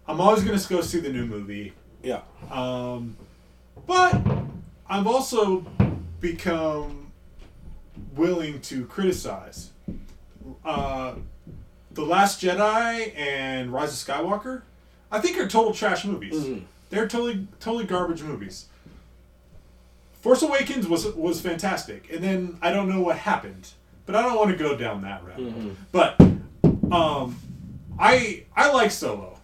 [0.07, 1.73] I'm always gonna go see the new movie.
[2.03, 2.21] Yeah.
[2.51, 3.17] Um,
[3.85, 4.15] but
[4.89, 5.65] I've also
[6.21, 7.11] become
[8.15, 9.71] willing to criticize.
[10.63, 11.15] Uh,
[11.91, 14.61] the Last Jedi and Rise of Skywalker,
[15.11, 16.35] I think are total trash movies.
[16.35, 16.63] Mhm.
[16.89, 18.65] They're totally totally garbage movies.
[20.21, 23.69] Force Awakens was was fantastic, and then I don't know what happened,
[24.05, 25.71] but I don't want to go down that rabbit hole.
[25.91, 26.19] But
[26.91, 27.37] um,
[27.99, 29.39] I I like Solo.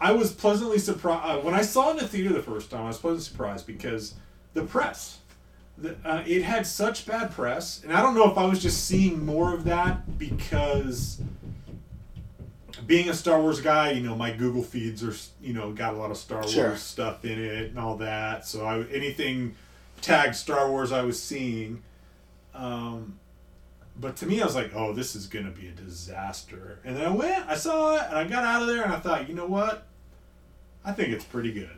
[0.00, 2.82] I was pleasantly surprised uh, when I saw it in the theater the first time.
[2.84, 4.14] I was pleasantly surprised because
[4.54, 5.18] the press,
[5.76, 8.84] the, uh, it had such bad press, and I don't know if I was just
[8.86, 11.20] seeing more of that because
[12.86, 15.96] being a Star Wars guy, you know, my Google feeds are you know got a
[15.96, 16.68] lot of Star Sure.
[16.68, 18.46] Wars stuff in it and all that.
[18.46, 19.54] So I anything
[20.00, 21.82] tagged Star Wars I was seeing.
[22.54, 23.18] Um,
[24.00, 27.04] but to me, I was like, "Oh, this is gonna be a disaster." And then
[27.04, 29.34] I went, I saw it, and I got out of there, and I thought, you
[29.34, 29.86] know what?
[30.84, 31.70] I think it's pretty good.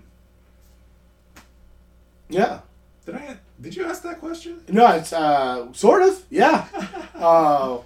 [2.28, 2.60] Yeah.
[3.06, 3.36] Did I?
[3.60, 4.60] Did you ask that question?
[4.68, 6.22] No, it's uh, sort of.
[6.30, 6.66] Yeah.
[7.14, 7.78] uh,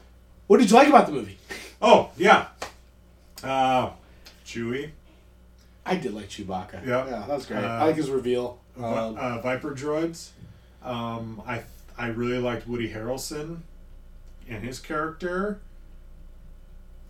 [0.46, 1.38] what did you like about the movie?
[1.80, 2.46] Oh yeah.
[3.44, 3.90] Uh,
[4.46, 4.90] Chewie,
[5.86, 6.86] I did like Chewbacca.
[6.86, 7.04] Yeah.
[7.06, 7.62] Yeah, that was great.
[7.64, 8.58] Uh, I like his reveal.
[8.76, 10.30] Um, uh, Viper droids.
[10.82, 11.62] Um, I
[11.96, 13.58] I really liked Woody Harrelson
[14.48, 15.60] and his character.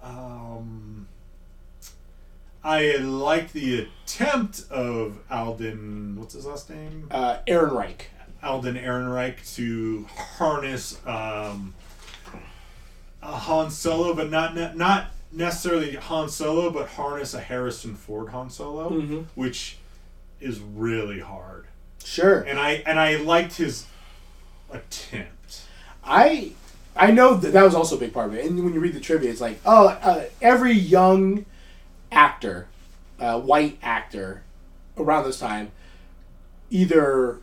[0.02, 1.08] Um,
[2.62, 6.16] I liked the attempt of Alden.
[6.18, 7.08] What's his last name?
[7.10, 8.02] uh, Ehrenreich.
[8.42, 10.06] Alden Ehrenreich to
[10.38, 11.74] harness um,
[13.22, 18.50] a Han Solo, but not not necessarily Han Solo, but harness a Harrison Ford Han
[18.50, 19.26] Solo, Mhm.
[19.34, 19.78] which
[20.40, 21.66] is really hard.
[22.04, 22.40] Sure.
[22.40, 23.86] And I and I liked his
[24.70, 25.62] attempt.
[26.04, 26.52] I
[26.96, 28.44] I know that that was also a big part of it.
[28.44, 31.44] And when you read the trivia, it's like, oh, uh, every young
[32.12, 32.68] actor,
[33.18, 34.42] uh, white actor,
[34.96, 35.72] around this time,
[36.70, 37.38] either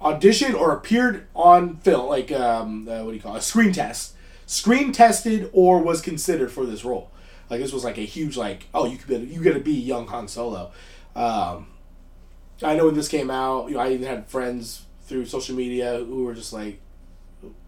[0.00, 3.72] auditioned or appeared on film, like um, uh, what do you call it, a screen
[3.72, 4.12] test,
[4.46, 7.10] screen tested or was considered for this role.
[7.50, 9.72] Like this was like a huge like, oh, you could be, you got to be
[9.72, 10.72] young Han Solo.
[11.14, 11.68] Um,
[12.62, 15.98] I know when this came out, you know, I even had friends through social media
[15.98, 16.80] who were just like,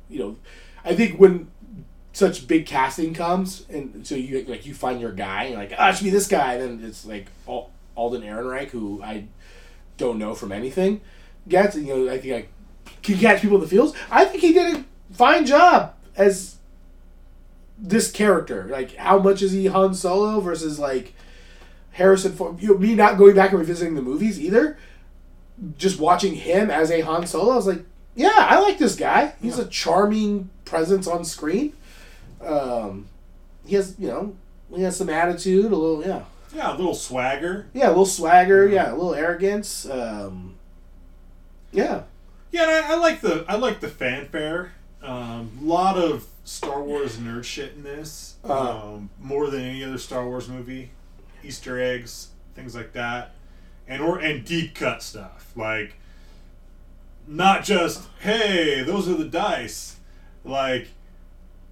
[0.08, 0.36] you know,
[0.84, 1.50] I think when
[2.12, 5.90] such big casting comes and so you like you find your guy, and like, ah,
[5.90, 9.26] it should be this guy, then it's like Alden Ehrenreich, who I
[9.96, 11.00] don't know from anything,
[11.48, 11.76] gets.
[11.76, 13.94] You know, I think I can catch people in the fields.
[14.10, 16.57] I think he did a fine job as
[17.78, 18.66] this character.
[18.70, 21.14] Like, how much is he Han Solo versus like
[21.92, 22.60] Harrison Ford?
[22.60, 24.76] You know, me not going back and revisiting the movies either.
[25.76, 29.34] Just watching him as a Han Solo, I was like, yeah, I like this guy.
[29.40, 31.72] He's a charming presence on screen.
[32.44, 33.06] Um,
[33.66, 34.36] he has, you know,
[34.74, 36.22] he has some attitude, a little, yeah,
[36.54, 37.66] Yeah, a little swagger.
[37.74, 39.88] yeah, a little swagger, yeah, a little arrogance.
[39.88, 40.54] Um,
[41.72, 42.02] yeah,
[42.52, 44.72] Yeah, and I, I like the I like the fanfare.
[45.02, 48.36] A um, lot of Star Wars nerd shit in this.
[48.42, 48.94] Uh-huh.
[48.94, 50.90] Um, more than any other Star Wars movie.
[51.44, 53.34] Easter eggs, things like that,
[53.86, 55.94] and or and deep cut stuff like
[57.26, 59.96] not just hey those are the dice,
[60.44, 60.88] like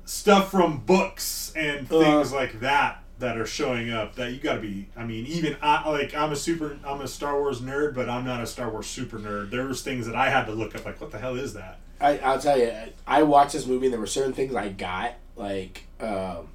[0.04, 2.36] stuff from books and things Uh-huh.
[2.36, 5.88] like that that are showing up that you got to be i mean even i
[5.88, 8.86] like i'm a super i'm a star wars nerd but i'm not a star wars
[8.86, 11.34] super nerd there was things that i had to look up like what the hell
[11.34, 12.72] is that I, I'll tell you,
[13.06, 16.48] I watched this movie and there were certain things I got, like um,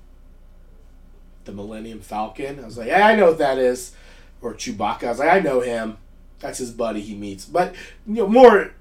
[1.45, 2.59] the Millennium Falcon.
[2.59, 3.93] I was like, yeah, I know what that is.
[4.41, 5.03] Or Chewbacca.
[5.03, 5.97] I was like, I know him.
[6.39, 7.45] That's his buddy he meets.
[7.45, 7.75] But,
[8.07, 8.71] you know, more,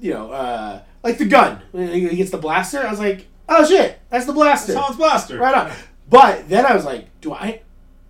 [0.00, 1.60] you know, uh, like the gun.
[1.72, 4.72] He gets the blaster, I was like, oh shit, that's the blaster.
[4.72, 5.72] it's Han's Blaster Right on.
[6.08, 7.62] But then I was like, do I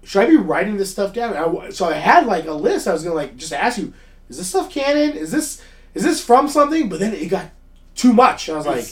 [0.03, 1.35] should I be writing this stuff down?
[1.35, 2.87] I, so I had like a list.
[2.87, 3.93] I was gonna like just ask you,
[4.29, 5.17] is this stuff canon?
[5.17, 5.63] Is this
[5.95, 6.89] is this from something?
[6.89, 7.51] But then it got
[7.95, 8.49] too much.
[8.49, 8.87] I was like,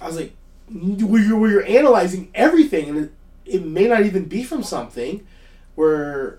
[0.00, 0.32] I was like,
[0.70, 3.12] where you're, where you're analyzing everything, and it,
[3.44, 5.26] it may not even be from something
[5.74, 6.38] where,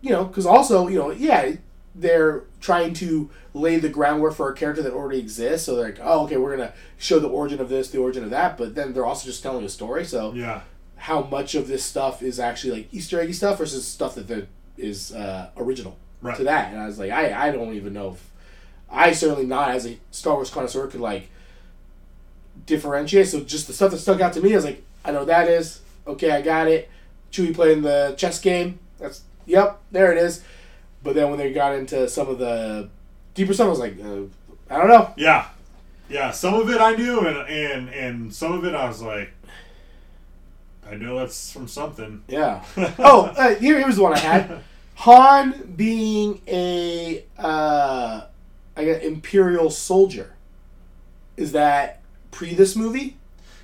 [0.00, 1.56] you know, because also, you know, yeah,
[1.94, 5.66] they're trying to lay the groundwork for a character that already exists.
[5.66, 8.30] So they're like, oh, okay, we're gonna show the origin of this, the origin of
[8.30, 10.04] that, but then they're also just telling a story.
[10.04, 10.62] So yeah
[10.98, 14.46] how much of this stuff is actually like Easter eggy stuff versus stuff that the,
[14.76, 16.36] is uh, original Right.
[16.36, 16.72] to that?
[16.72, 18.30] And I was like, I, I don't even know if
[18.90, 21.28] I certainly not as a Star Wars connoisseur could like
[22.66, 23.28] differentiate.
[23.28, 25.48] So just the stuff that stuck out to me, I was like, I know that
[25.48, 25.80] is.
[26.06, 26.88] Okay, I got it.
[27.32, 28.78] Chewie playing the chess game.
[28.98, 30.42] That's yep, there it is.
[31.02, 32.88] But then when they got into some of the
[33.34, 34.22] deeper stuff, I was like, uh,
[34.70, 35.14] I don't know.
[35.16, 35.46] yeah
[36.10, 39.30] yeah some of it i knew and and and some of it i was like
[40.90, 42.64] i know that's from something Yeah.
[42.98, 44.60] oh, uh, here, here's the one I had.
[44.94, 48.22] Han being a uh,
[48.78, 50.34] I got imperial soldier.
[51.36, 53.16] Is that pre this movie?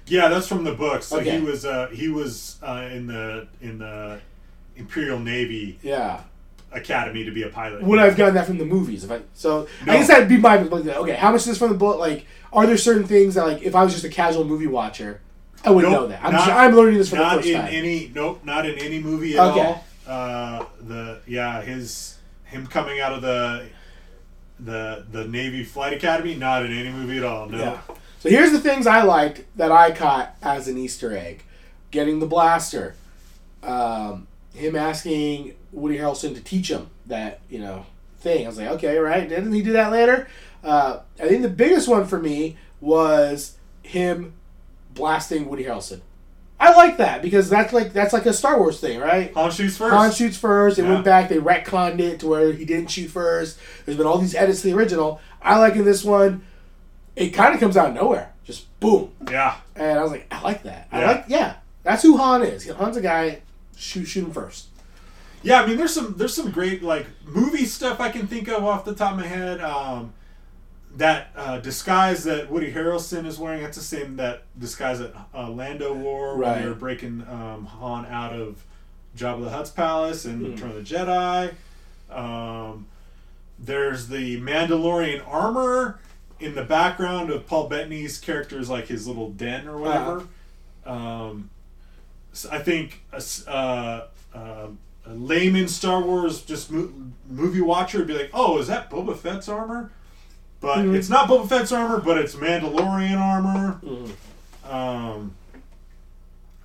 [0.07, 1.03] Yeah, that's from the book.
[1.05, 1.39] So Okay.
[1.39, 4.21] he was uh, he was uh, in the in the
[4.77, 6.23] Imperial Navy Yeah.
[6.73, 7.83] Academy to be a pilot.
[7.85, 9.05] Would I have gotten that from the movies?
[9.05, 9.93] If I so, No.
[9.93, 11.15] I guess that'd be my okay.
[11.15, 11.99] How much is this from the book?
[12.01, 15.21] Like, are there certain things that like if I was just a casual movie watcher,
[15.65, 16.25] I wouldn't Nope, know that.
[16.25, 17.63] I'm not- just, I'm learning this for the first time.
[17.63, 19.61] Not in any nope, not in any movie at Okay.
[19.65, 19.85] all.
[20.07, 23.67] Uh, the yeah, his him coming out of the
[24.59, 27.49] the the Navy Flight Academy, not in any movie at all.
[27.49, 27.59] No.
[27.59, 27.81] Yeah.
[28.21, 31.43] So here's the things I liked that I caught as an Easter egg:
[31.91, 32.95] getting the blaster,
[33.63, 37.87] um, him asking Woody Harrelson to teach him that you know
[38.21, 38.45] thing.
[38.45, 39.29] I was like, okay, right?
[39.29, 40.29] Didn't he do that later?
[40.63, 44.33] Uh, I think the biggest one for me was him
[44.95, 46.01] blasting Woody Harrelson.
[46.61, 49.33] I like that because that's like that's like a Star Wars thing, right?
[49.35, 49.95] Han shoots first.
[49.95, 50.77] Han shoots first.
[50.77, 50.93] They Yeah.
[50.93, 51.29] went back.
[51.29, 53.59] They retconned it to where he didn't shoot first.
[53.85, 55.21] There's been all these edits to the original.
[55.43, 56.43] I like in this one.
[57.17, 59.57] It kind of comes out of nowhere, just boom, Yeah.
[59.77, 60.89] and I was like, I like that.
[60.91, 61.07] I Yeah.
[61.07, 62.65] like, yeah, that's who Han is.
[62.65, 63.41] Han's a guy.
[63.77, 64.67] Shoot, shoot him first.
[65.43, 68.65] Yeah, I mean, there's some there's some great like movie stuff I can think of
[68.65, 69.61] off the top of my head.
[69.61, 70.13] Um,
[70.97, 75.51] that uh, disguise that Woody Harrelson is wearing, that's the same that disguise that uh,
[75.51, 76.53] Lando wore Right.
[76.53, 78.63] when they were breaking um, Han out of
[79.17, 80.53] Jabba the Hutt's palace and Hmm.
[80.53, 81.55] Return of the Jedi.
[82.11, 82.87] Um,
[83.59, 85.99] there's the Mandalorian armor
[86.41, 90.27] in the background of Paul Bettany's character's like his little den or whatever.
[90.85, 91.51] Um,
[92.33, 94.67] so I think a, s- uh, uh,
[95.07, 96.93] a layman Star Wars just mo-
[97.31, 99.91] movie watcher would be like, "Oh, is that Boba Fett's armor?"
[100.65, 100.95] But Mhm.
[100.95, 103.81] it's not Boba Fett's armor, but it's Mandalorian armor.
[104.67, 105.33] Um,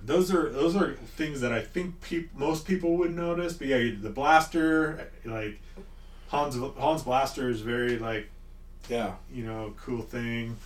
[0.02, 3.52] those are those are things that I think peop- most people would notice.
[3.52, 5.60] But yeah, the blaster, like
[6.30, 8.30] Han's Han's blaster is very like
[8.88, 9.16] Yeah.
[9.30, 10.56] you know cool thing.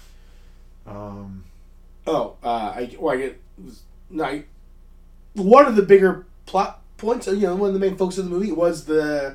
[0.87, 1.43] Um,
[2.07, 3.41] Oh, uh, I well, I get.
[4.23, 4.45] I,
[5.33, 8.31] one of the bigger plot points, you know, one of the main focus of the
[8.31, 9.35] movie was the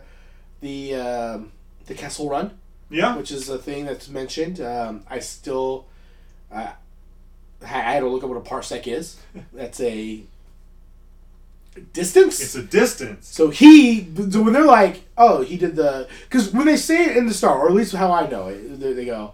[0.62, 1.52] the um,
[1.88, 2.52] the Kessel Run.
[2.90, 4.60] Yeah, which is a thing that's mentioned.
[4.62, 5.86] Um, I still,
[6.52, 6.72] uh,
[7.64, 9.18] I I had to look up what a parsec is.
[9.54, 10.24] That's a
[11.94, 12.40] distance.
[12.42, 13.28] It's a distance.
[13.28, 17.18] So he, so when they're like, oh, he did the, because when they say it
[17.18, 19.34] in the star, or at least how I know it, they, they go,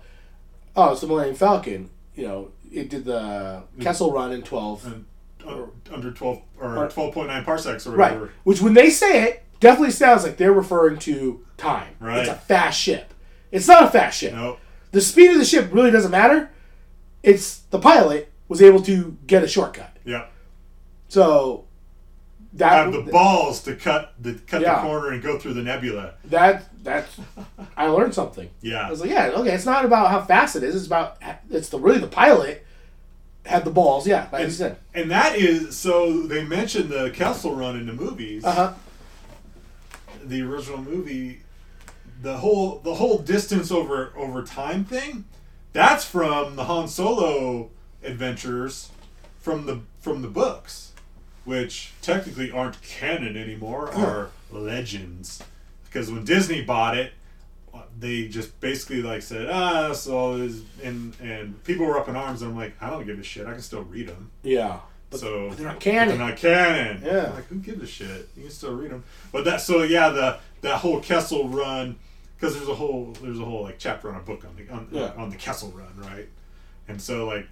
[0.75, 1.89] oh, it's the Millennium Falcon.
[2.15, 5.05] You know, it did the Kessel Run in twelve, And
[5.45, 8.17] un- under twelve or twelve point nine parsecs or right?
[8.43, 11.95] Which when they say it, definitely sounds like they're referring to time.
[11.99, 12.19] Right.
[12.19, 13.13] It's a fast ship.
[13.51, 14.33] It's not a fast ship.
[14.33, 14.57] No.
[14.91, 16.49] The speed of the ship really doesn't matter.
[17.23, 19.95] It's the pilot was able to get a shortcut.
[20.05, 20.25] Yeah.
[21.09, 21.65] So
[22.53, 24.75] that Have the balls to cut the cut Yeah.
[24.75, 26.13] the corner and go through the nebula.
[26.25, 27.17] that that's
[27.75, 28.49] I learned something.
[28.61, 28.87] Yeah.
[28.87, 30.75] I was like, yeah, okay, it's not about how fast it is.
[30.75, 31.17] It's about
[31.49, 32.65] it's the really the pilot
[33.45, 34.07] had the balls.
[34.07, 34.77] Yeah, like you said.
[34.93, 38.45] And that is so they mentioned the Kessel Run in the movies.
[38.45, 38.73] Uh huh.
[40.23, 41.41] the original movie,
[42.21, 45.25] the whole the whole distance over over time thing,
[45.73, 47.69] that's from the Han Solo
[48.03, 48.91] adventures
[49.39, 50.91] from the from the books,
[51.43, 55.43] which technically aren't canon anymore, are legends.
[55.85, 57.13] Because when Disney bought it,
[57.97, 62.41] they just basically like said, ah, so is and and people were up in arms.
[62.41, 63.47] And I'm like, I don't give a shit.
[63.47, 64.31] I can still read them.
[64.43, 64.79] Yeah.
[65.15, 66.17] But, so but they're not canon.
[66.17, 67.01] They're not canon.
[67.05, 67.31] Yeah.
[67.33, 68.29] Like who gives a shit?
[68.35, 69.03] You can still read them.
[69.31, 71.95] But that so yeah the that whole Kessel run
[72.37, 74.87] because there's a whole there's a whole like chapter on a book on the on,
[74.91, 75.11] Yeah.
[75.17, 76.27] on the Kessel run right,
[76.87, 77.47] and so like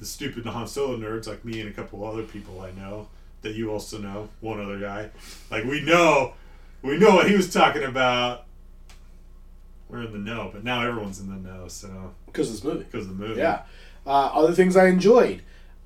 [0.00, 3.08] the stupid Han Solo nerds like me and a couple other people I know
[3.42, 5.10] that you also know one other guy
[5.50, 6.34] like we know
[6.82, 8.44] we know what he was talking about.
[9.88, 11.68] We're in the know, but now everyone's in the know.
[11.68, 12.84] So because of this movie.
[12.84, 13.62] because of the movie, Yeah.
[14.06, 15.42] Uh, other things I enjoyed.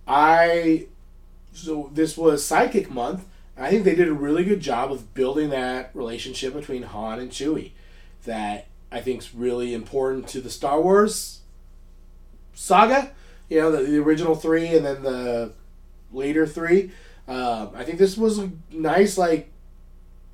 [0.07, 0.87] I
[1.59, 3.25] so this was Psychic Month.
[3.57, 7.31] I think they did a really good job of building that relationship between Han and
[7.31, 7.73] Chewie.
[8.25, 11.41] That I think is really important to the Star Wars
[12.55, 13.13] saga.
[13.49, 15.53] You know, the, the original three and then the
[16.13, 16.93] later three.
[17.27, 19.51] Um, I think this was a nice like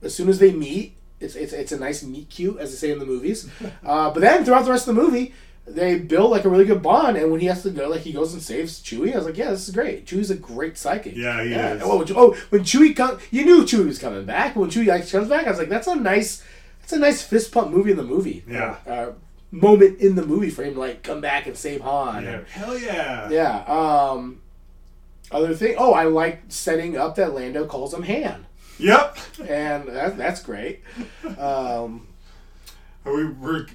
[0.02, 2.92] as soon as they meet, it's it's, it's a nice meet cute as they say
[2.92, 3.48] in the movies.
[3.84, 5.34] Uh, but then throughout the rest of the movie,
[5.66, 7.16] they build like a really good bond.
[7.16, 9.12] And when he has to go, like he goes and saves Chewie.
[9.12, 10.06] I was like, yeah, this is great.
[10.06, 11.16] Chewie's a great psychic.
[11.16, 11.82] Yeah, he is.
[11.84, 14.56] Oh, when- oh, when Chewie comes, you knew Chewie was coming back.
[14.56, 16.42] When Chewie like, comes back, I was like, that's a nice,
[16.80, 18.44] that's a nice fist pump movie in the movie.
[18.48, 18.76] Yeah.
[18.86, 19.12] Uh,
[19.50, 22.24] moment in the movie for him to like come back and save Han.
[22.24, 23.64] yeah, hell yeah, Yeah.
[23.66, 24.40] Um,
[25.30, 25.76] other thing.
[25.78, 28.46] Oh, I like setting up that Lando calls him Han,
[28.78, 29.16] yep.
[29.48, 30.82] and that, that's great.
[31.38, 32.08] Um,
[33.06, 33.66] Are we we're,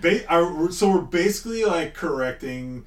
[0.00, 2.84] ba- are, so we're basically like correcting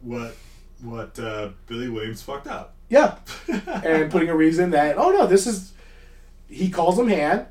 [0.00, 0.36] what
[0.82, 2.74] what uh, Billy Williams fucked up.
[2.88, 3.16] yeah,
[3.48, 5.72] and putting a reason that oh no, this is
[6.48, 7.46] he calls him Han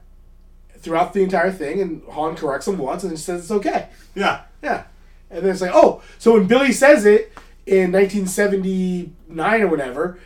[0.80, 3.89] throughout the entire thing, and Han corrects him once and says it's okay.
[4.14, 4.84] Yeah, Yeah,
[5.30, 7.34] and then it's like oh, so when Billy says it
[7.66, 10.20] in 1979 or whatever,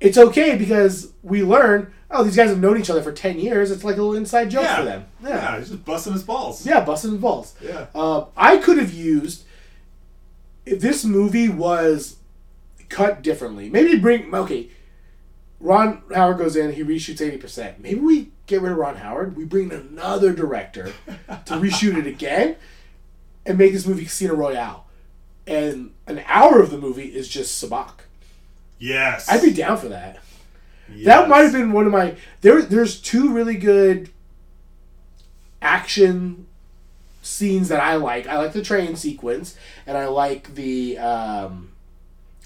[0.00, 3.70] it's okay because we learn oh these guys have known each other for 10 years.
[3.70, 5.06] It's like a little inside joke yeah, for them.
[5.22, 5.58] yeah.
[5.58, 6.66] He's just busting his balls.
[6.66, 7.54] Yeah, busting his balls.
[7.62, 7.86] Yeah.
[7.94, 9.44] Uh, I could have used
[10.64, 12.16] if this movie was
[12.88, 13.68] cut differently.
[13.70, 14.70] Maybe bring okay.
[15.58, 17.80] Ron Howard goes in, he reshoots eighty percent.
[17.80, 19.36] Maybe we get rid of Ron Howard.
[19.36, 22.56] We bring in another director to reshoot it again,
[23.46, 24.86] and make this movie Casino Royale.
[25.46, 28.00] And an hour of the movie is just Sabacc.
[28.78, 29.28] Yes.
[29.28, 30.18] I'd be down for that.
[30.92, 31.06] Yes.
[31.06, 32.62] That might have been one of my there.
[32.62, 34.10] There's two really good
[35.60, 36.46] action
[37.22, 38.26] scenes that I like.
[38.26, 39.56] I like the train sequence,
[39.86, 41.72] and I like the um,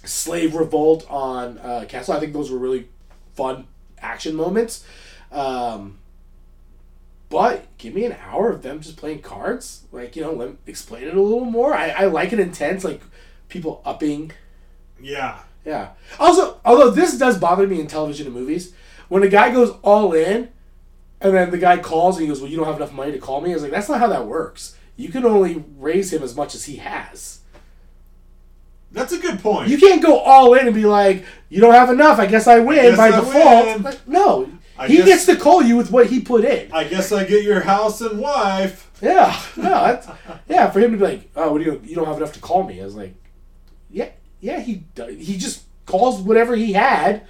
[0.04, 2.14] slave revolt on uh, Kessel.
[2.14, 2.88] I think those were really
[3.34, 3.66] fun
[4.00, 4.86] action moments.
[5.30, 5.98] Um,
[7.28, 9.84] but give me an hour of them just playing cards.
[9.92, 11.74] Like you know, let explain it a little more.
[11.74, 13.02] I, I like it intense, like
[13.48, 14.32] people upping
[15.00, 15.40] Yeah.
[15.70, 15.88] Yeah.
[16.18, 18.72] Also, although this does bother me in television and movies,
[19.08, 20.48] when a guy goes all in,
[21.20, 23.18] and then the guy calls and he goes, "Well, you don't have enough money to
[23.18, 24.76] call me." I was like, "That's not how that works.
[24.96, 27.40] You can only raise him as much as he has.
[28.92, 29.68] That's a good point.
[29.68, 32.18] You can't go all in and be like, "You don't have enough.
[32.18, 33.82] I guess I win guess by I default." win.
[33.82, 34.48] Like, no,
[34.78, 36.72] I he guess- gets to call you with what he put in.
[36.72, 38.88] I guess I get your house and wife.
[39.00, 40.08] Yeah, no, that's,
[40.48, 40.68] yeah.
[40.70, 41.80] For him to be like, "Oh, what do you?
[41.84, 43.14] You don't have enough to call me." I was like,
[43.90, 44.08] "Yeah,
[44.40, 44.84] yeah." He
[45.18, 47.22] he just calls whatever he had.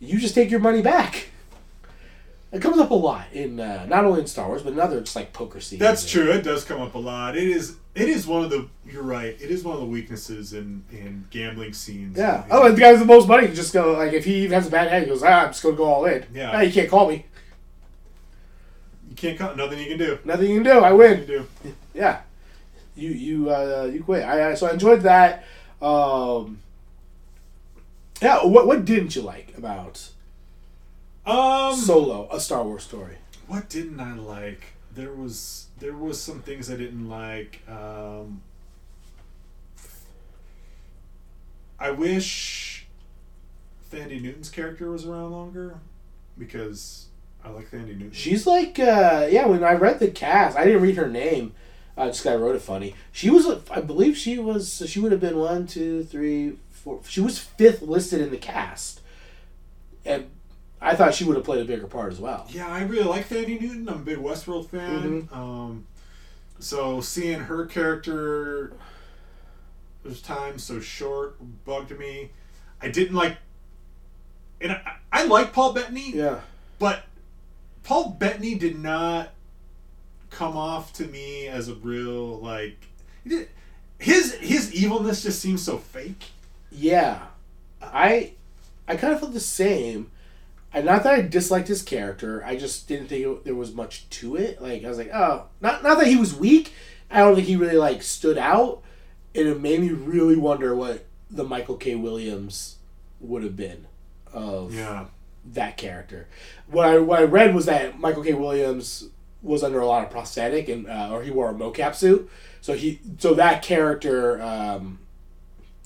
[0.00, 1.28] You just take your money back.
[2.52, 5.00] It comes up a lot in uh, not only in Star Wars but in other
[5.00, 5.80] just like poker scenes.
[5.80, 6.30] That's true.
[6.30, 7.36] It does come up a lot.
[7.36, 7.76] It is.
[7.94, 8.68] It is one of the.
[8.86, 9.36] You're right.
[9.40, 12.16] It is one of the weaknesses in in gambling scenes.
[12.16, 12.44] Yeah.
[12.44, 14.36] And- Oh, and the guy with the most money can just go like if he
[14.44, 16.52] even has a bad hand, he goes, "Ah, I'm just gonna go all in." Yeah.
[16.54, 17.26] Ah, you can't call me.
[19.08, 19.38] you can't.
[19.38, 19.54] call.
[19.56, 20.18] Nothing you can do.
[20.24, 20.78] Nothing you can do.
[20.80, 21.26] I win.
[21.26, 21.46] do.
[21.94, 22.20] Yeah.
[22.94, 24.22] You you uh, you quit.
[24.24, 25.44] I, I so I enjoyed that.
[25.82, 26.60] Um,
[28.22, 28.44] yeah.
[28.44, 30.08] What what didn't you like about
[31.26, 33.16] Um, Solo, a Star Wars story.
[33.46, 34.74] what didn't I like?
[34.94, 37.60] There was there was some things I didn't like.
[37.68, 38.40] Um,
[41.78, 42.86] I wish
[43.92, 45.78] Thandie Newton's character was around longer
[46.38, 47.06] because
[47.44, 48.12] I like Thandie Newton.
[48.12, 49.46] She's like, uh, yeah.
[49.46, 51.52] When I read the cast, I didn't read her name.
[51.96, 52.94] Uh, just 'cause I wrote it funny.
[53.10, 54.82] She was, I believe, she was.
[54.86, 57.00] She would have been one, two, three, four.
[57.08, 59.00] She was fifth listed in the cast,
[60.04, 60.26] and
[60.80, 62.46] I thought she would have played a bigger part as well.
[62.50, 63.88] Yeah, I really like Thandie Newton.
[63.88, 65.28] I'm a big Westworld fan.
[65.32, 65.86] Um,
[66.58, 68.72] so seeing her character,
[70.04, 72.30] those times so short, bugged me.
[72.82, 73.38] I didn't like,
[74.60, 76.40] and I, I like Paul Bettany, Yeah,
[76.78, 77.04] but
[77.84, 79.30] Paul Bettany did not
[80.30, 82.76] come off to me as a real like.
[83.98, 86.26] His his evilness just seems so fake.
[86.70, 87.22] yeah.
[87.82, 88.32] I,
[88.88, 90.10] I kind of felt the same.
[90.72, 94.08] And not that I disliked his character, I just didn't think it, there was much
[94.10, 94.60] to it.
[94.60, 96.72] Like I was like, oh, not not that he was weak.
[97.10, 98.82] I don't think he really like stood out,
[99.34, 101.94] and it made me really wonder what the Michael K.
[101.94, 102.76] Williams
[103.20, 103.86] would have been
[104.32, 105.06] of Yeah.
[105.52, 106.26] that character.
[106.66, 108.34] What I what I read was that Michael K.
[108.34, 109.08] Williams
[109.46, 112.28] was under a lot of prosthetic and uh, or he wore a mocap suit,
[112.60, 114.98] so he so that character um,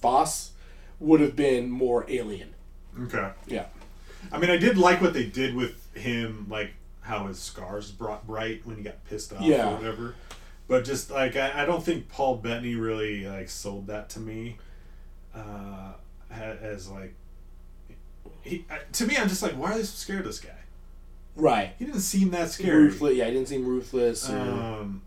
[0.01, 0.53] Vos
[0.99, 2.55] would have been more alien.
[3.05, 3.31] Okay.
[3.47, 3.67] Yeah.
[4.33, 8.27] I mean, I did like what they did with him, like how his scars brought
[8.27, 9.71] bright when he got pissed off Yeah.
[9.71, 10.15] or whatever.
[10.69, 14.57] But just like I, I don't think Paul Bettany really like sold that to me,
[15.35, 15.93] uh,
[16.31, 17.15] as like
[18.43, 20.51] he I, to me I'm just like why are they so scared of this guy?
[21.41, 21.73] Right.
[21.79, 22.85] He didn't seem that scary.
[22.85, 23.15] Ruthless.
[23.17, 24.29] Yeah, he didn't seem ruthless.
[24.29, 25.03] or- Um,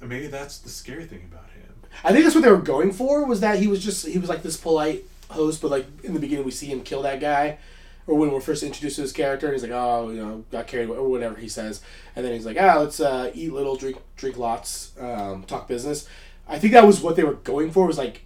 [0.00, 1.74] maybe that's the scary thing about him.
[2.04, 3.24] I think that's what they were going for.
[3.24, 6.20] Was that he was just he was like this polite host, but like in the
[6.20, 7.58] beginning we see him kill that guy,
[8.06, 10.66] or when we're first introduced to his character, and he's like, oh, you know, got
[10.66, 11.80] carried away, or whatever he says,
[12.14, 16.06] and then he's like, ah, let's uh, eat little, drink drink lots, um, talk business.
[16.46, 17.86] I think that was what they were going for.
[17.86, 18.22] Was like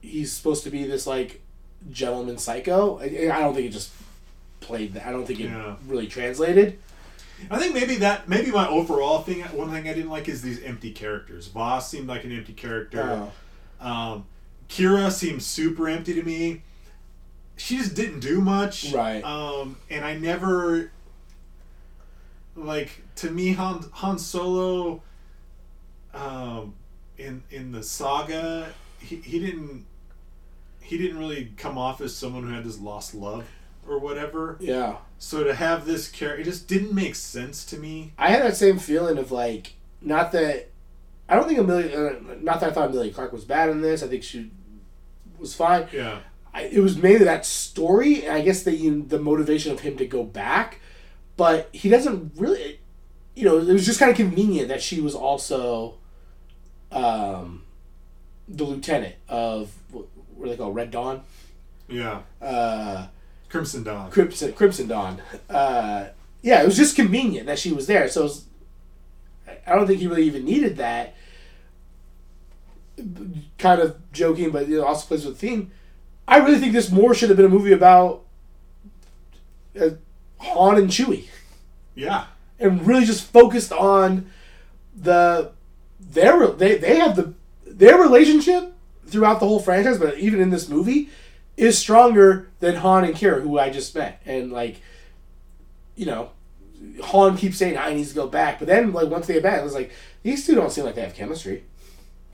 [0.00, 1.40] he's supposed to be this like
[1.90, 2.98] gentleman psycho.
[2.98, 3.92] I, I don't think it just
[4.66, 5.06] played that.
[5.06, 5.76] I don't think it Yeah.
[5.86, 6.78] really translated.
[7.50, 10.62] I think maybe that maybe my overall thing one thing I didn't like is these
[10.62, 11.46] empty characters.
[11.48, 13.30] Vos seemed like an empty character.
[13.80, 13.86] Oh.
[13.86, 14.24] Um,
[14.68, 16.62] Qi'ra seemed super empty to me.
[17.56, 18.92] She just didn't do much.
[18.92, 19.22] Right.
[19.22, 20.90] Um, and I never
[22.54, 25.02] like to me Han Han Solo.
[26.14, 26.74] Um,
[27.18, 29.86] in in the saga, he, he didn't
[30.80, 33.44] he didn't really come off as someone who had this lost love
[33.88, 34.56] or whatever.
[34.60, 34.96] yeah.
[35.18, 38.12] So to have this character, it just didn't make sense to me.
[38.18, 40.68] I had that same feeling of like, not that
[41.28, 44.02] I don't think Emilia, uh, not that I thought Emilia Clarke was bad in this.
[44.02, 44.50] I think she
[45.38, 45.86] was fine.
[45.92, 46.18] Yeah.
[46.52, 49.96] I, it was mainly that story, and I guess the you, the motivation of him
[49.98, 50.80] to go back,
[51.36, 52.80] but he doesn't really.
[53.34, 55.96] You know, it was just kind of convenient that she was also,
[56.92, 57.64] um,
[58.48, 61.22] the lieutenant of what, what are they called Red Dawn,
[61.88, 62.20] Yeah.
[62.40, 63.08] uh,
[63.48, 64.10] Crimson Dawn.
[64.10, 65.20] Crimson Crimson Dawn.
[65.48, 66.08] Uh,
[66.42, 68.08] yeah, it was just convenient that she was there.
[68.08, 68.44] So was,
[69.66, 71.14] I don't think he really even needed that.
[73.58, 75.70] Kind of joking, but it also plays with the theme.
[76.26, 78.24] I really think this more should have been a movie about
[79.78, 79.90] uh,
[80.38, 81.26] Han and Chewie,
[81.94, 82.24] Yeah.
[82.58, 84.30] and really just focused on
[84.96, 85.52] the
[86.00, 87.34] their they they have the
[87.66, 88.72] their relationship
[89.06, 91.10] throughout the whole franchise, but even in this movie,
[91.56, 94.80] is stronger than Han and Qi'ra, who I just met, and like,
[95.94, 96.30] you know,
[97.02, 99.60] Han keeps saying I need to go back, but then like once they get back,
[99.60, 99.92] it was like
[100.22, 101.64] these two don't seem like they have chemistry.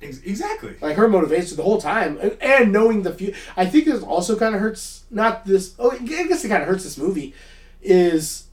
[0.00, 0.74] Exactly.
[0.80, 4.36] Like her motivation the whole time, and, and knowing the few, I think this also
[4.36, 5.04] kind of hurts.
[5.10, 5.74] Not this.
[5.78, 7.34] Oh, I guess it kind of hurts this movie.
[7.80, 8.46] Is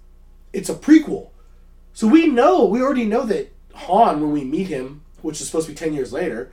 [0.54, 1.30] it's a prequel,
[1.94, 5.66] so we know we already know that Han when we meet him, which is supposed
[5.68, 6.52] to be ten years later,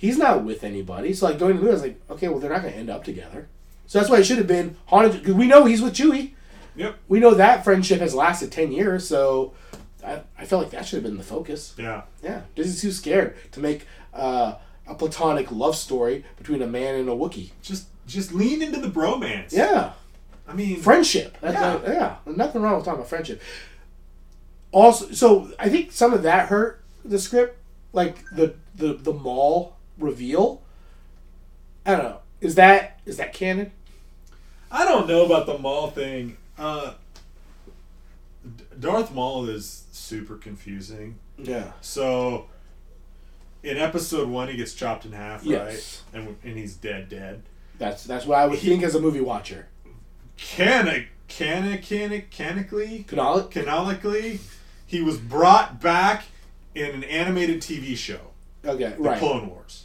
[0.00, 1.12] he's not with anybody.
[1.12, 2.78] So like going to the movie, I was like, okay, well they're not going to
[2.78, 3.48] end up together.
[3.86, 5.12] So that's why it should have been Han.
[5.12, 6.32] Because we know he's with Chewie.
[6.74, 6.96] Yep.
[7.08, 9.06] We know that friendship has lasted ten years.
[9.06, 9.52] So
[10.04, 11.74] I, I felt like that should have been the focus.
[11.76, 12.02] Yeah.
[12.22, 14.54] Yeah, Disney's too scared to make uh,
[14.86, 17.50] a platonic love story between a man and a Wookiee.
[17.60, 19.52] Just just lean into the bromance.
[19.52, 19.92] Yeah,
[20.48, 21.36] I mean, friendship.
[21.42, 21.80] That's Yeah.
[21.82, 22.16] yeah.
[22.26, 23.42] yeah, nothing wrong with talking about friendship.
[24.72, 27.58] Also, so I think some of that hurt the script,
[27.92, 30.62] like the the the Maul reveal.
[31.86, 32.18] I don't know.
[32.40, 33.72] Is that is that canon?
[34.70, 36.36] I don't know about the Maul thing.
[36.58, 36.92] Uh,
[38.78, 41.18] Darth Maul is super confusing.
[41.38, 41.72] Yeah.
[41.80, 42.46] So,
[43.62, 46.02] in episode one, he gets chopped in half, Yes.
[46.12, 46.20] right?
[46.22, 47.42] And and he's dead, dead.
[47.78, 49.68] That's that's what I would think as a movie watcher.
[50.36, 53.50] Can canically, canonically, Canonic?
[53.50, 54.40] canonically,
[54.86, 56.24] he was brought back
[56.74, 58.20] in an animated TV show,
[58.64, 59.18] Okay, The right.
[59.18, 59.84] Clone Wars,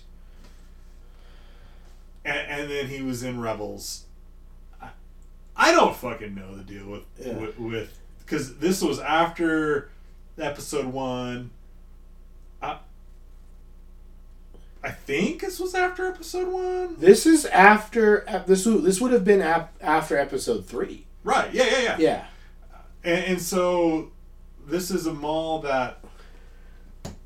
[2.26, 4.06] and, and then he was in Rebels.
[4.82, 4.90] I,
[5.56, 7.34] I don't fucking know the deal with Yeah.
[7.58, 9.90] with because this was after
[10.38, 11.52] episode one.
[12.62, 12.78] I,
[14.84, 16.96] I think this was after episode one.
[17.00, 18.66] This is after this.
[18.66, 21.06] Would, this would have been after episode three.
[21.24, 21.52] Right?
[21.54, 21.96] Yeah, yeah, yeah.
[22.00, 22.26] Yeah.
[23.04, 24.12] And, and so
[24.68, 26.00] this is a Maul that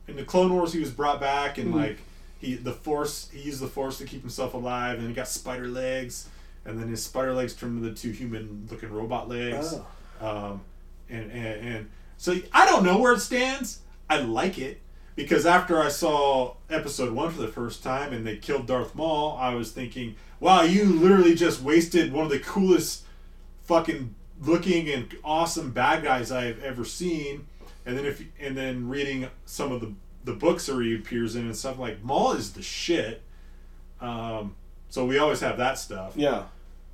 [0.07, 1.77] in the Clone Wars he was brought back and Mhm.
[1.77, 1.97] like
[2.39, 5.67] he the force he used the force to keep himself alive and he got spider
[5.67, 6.29] legs
[6.65, 9.75] and then his spider legs turned into two human looking robot legs.
[10.21, 10.27] Oh.
[10.27, 10.61] Um,
[11.09, 13.79] and, and and so I don't know where it stands.
[14.09, 14.81] I like it
[15.15, 19.37] because after I saw episode one for the first time and they killed Darth Maul,
[19.37, 23.03] I was thinking, wow, you literally just wasted one of the coolest
[23.63, 27.47] fucking looking and awesome bad guys I've ever seen.
[27.85, 29.93] And then if and then reading some of the
[30.23, 33.21] the books that he appears in and stuff like Maul is the shit.
[34.01, 34.55] Um,
[34.89, 36.13] so we always have that stuff.
[36.15, 36.43] Yeah.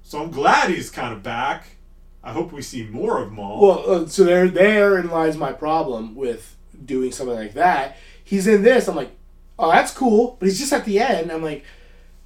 [0.03, 1.77] So I'm glad he's kind of back.
[2.23, 3.61] I hope we see more of Maul.
[3.61, 7.97] Well, uh, so there, therein lies my problem with doing something like that.
[8.23, 8.87] He's in this.
[8.87, 9.11] I'm like,
[9.57, 11.31] oh, that's cool, but he's just at the end.
[11.31, 11.63] I'm like,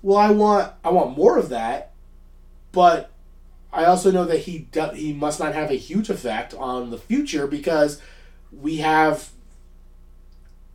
[0.01, 1.91] well, I want, I want more of that,
[2.71, 3.11] but
[3.71, 6.97] I also know that he do, he must not have a huge effect on the
[6.97, 8.01] future because
[8.51, 9.29] we have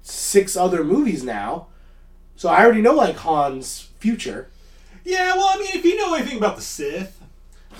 [0.05, 1.67] six other movies now.
[2.37, 4.51] So I already know like Han's future.
[5.05, 7.21] yeah, well, I mean, if you know anything about the Sith,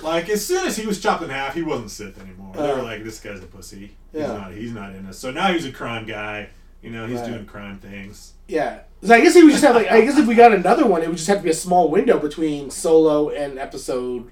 [0.01, 2.53] like as soon as he was chopped in half, he wasn't Sith anymore.
[2.55, 2.83] they were Uh.
[2.83, 3.95] like, this guy's a pussy.
[4.11, 4.27] He's Yeah.
[4.33, 4.51] not.
[4.53, 5.17] He's not in us.
[5.19, 6.49] So now he's a crime guy.
[6.81, 7.29] You know, he's Right.
[7.31, 8.33] doing crime things.
[8.47, 8.79] Yeah.
[9.03, 11.01] So I guess he would just have like I guess if we got another one,
[11.01, 14.29] it would just have to be a small window between Solo and Episode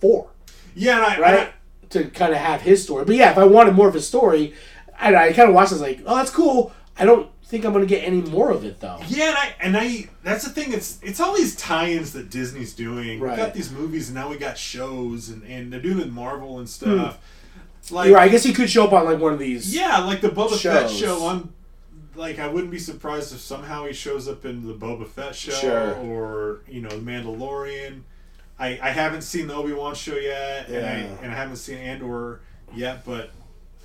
[0.00, 0.28] four,
[0.74, 1.38] Yeah, and I, right?
[1.82, 3.04] and to kind of have his story.
[3.04, 4.54] But yeah, if I wanted more of his story,
[4.98, 6.72] I, I kind of watched this like, oh, that's cool.
[6.98, 8.98] I don't think I'm gonna get any more of it though.
[9.08, 10.08] Yeah, and I, and I.
[10.22, 10.72] That's the thing.
[10.72, 13.20] It's it's all these tie-ins that Disney's doing.
[13.20, 13.36] We Right.
[13.36, 17.18] got these movies, and now we got shows, and and they're doing Marvel and stuff.
[17.90, 18.08] Like, Hmm.
[18.10, 18.28] You're right.
[18.28, 19.74] I guess he could show up on like one of these.
[19.74, 21.26] Yeah, like the Boba Fett show.
[21.28, 21.52] I'm
[22.14, 25.50] like, I wouldn't be surprised if somehow he shows up in the Boba Fett show
[25.52, 25.94] Sure.
[25.96, 28.02] or you know, the Mandalorian.
[28.58, 30.90] I, I haven't seen the Obi Wan show yet, and I
[31.24, 32.40] and I haven't seen Andor
[32.74, 33.30] yet, but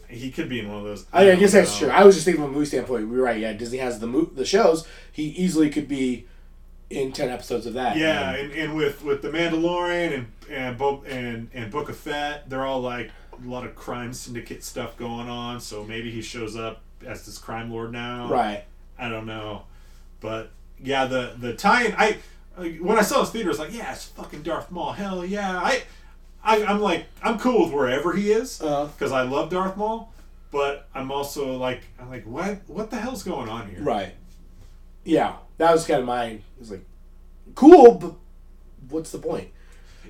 [0.09, 1.05] he could be in one of those.
[1.13, 1.89] Oh, I, I guess that's true.
[1.89, 3.07] I was just thinking from a movie standpoint.
[3.09, 3.39] We're right.
[3.39, 4.87] Yeah, Disney has the mo- the shows.
[5.11, 6.25] He easily could be
[6.89, 7.95] in ten episodes of that.
[7.97, 11.97] Yeah, And- and, and with with the Mandalorian and and Bo- and and Book of
[11.97, 15.59] Fett, they're all like a lot of crime syndicate stuff going on.
[15.61, 18.27] So maybe he shows up as this crime lord now.
[18.29, 18.63] right.
[18.97, 19.63] I don't know,
[20.19, 20.51] but
[20.83, 21.93] yeah, the the tie-in.
[21.97, 22.17] I
[22.57, 24.91] when I saw this theater, I was like, yeah, it's fucking Darth Maul.
[24.91, 25.57] Hell yeah!
[25.57, 25.83] I,
[26.43, 30.13] I I'm like I'm cool with wherever he is Uh, because I love Darth Maul,
[30.51, 33.81] but I'm also like I'm like what what the hell's going on here?
[33.81, 34.13] Right.
[35.03, 36.43] Yeah, that was kind of mine.
[36.57, 36.85] It was like,
[37.55, 38.13] cool, but
[38.89, 39.49] what's the point?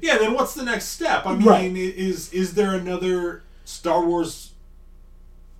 [0.02, 0.18] Yeah.
[0.18, 1.26] Then what's the next step?
[1.26, 1.76] I mean, Right.
[1.76, 4.54] is is there another Star Wars?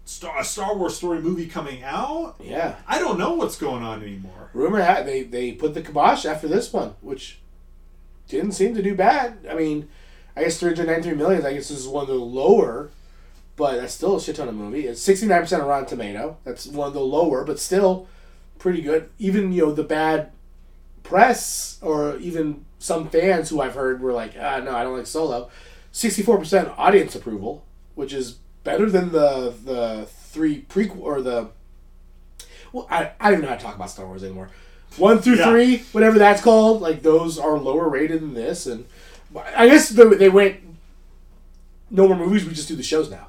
[0.06, 2.36] Star, a Star Wars story movie coming out?
[2.44, 2.78] Yeah.
[2.88, 4.50] I don't know what's going on anymore.
[4.54, 7.40] Rumor had they they put the kibosh after this one, which
[8.28, 9.46] didn't seem to do bad.
[9.50, 9.88] I mean,
[10.36, 11.46] I guess 393 million.
[11.46, 12.90] I guess this is one of the lower,
[13.56, 14.88] but that's still a shit ton of movie.
[14.88, 16.38] It's 69 percent of Rotten Tomato.
[16.46, 18.08] That's one of the lower, but still
[18.58, 19.10] pretty good.
[19.20, 20.32] Even you know the bad
[21.04, 25.08] press or even some fans who I've heard were like, ah, no, I don't like
[25.08, 25.50] Solo.
[25.92, 27.66] 64 percent audience approval,
[27.96, 31.50] which is better than the the three prequel or the
[32.72, 34.52] well, I, I don't know how to talk about Star Wars anymore.
[34.98, 35.50] One through Yeah.
[35.50, 38.86] three, whatever that's called, like those are lower rated than this, and
[39.36, 40.62] I guess they, they went
[41.90, 42.46] no more movies.
[42.46, 43.28] We just do the shows now.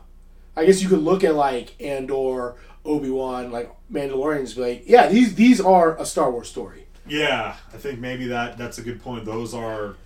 [0.56, 4.46] I guess you could look at like Andor, Obi Wan, like Mandalorians.
[4.46, 6.86] and be like, yeah, these these are a Star Wars story.
[7.06, 9.24] Yeah, I think maybe that that's a good point.
[9.24, 9.96] Those are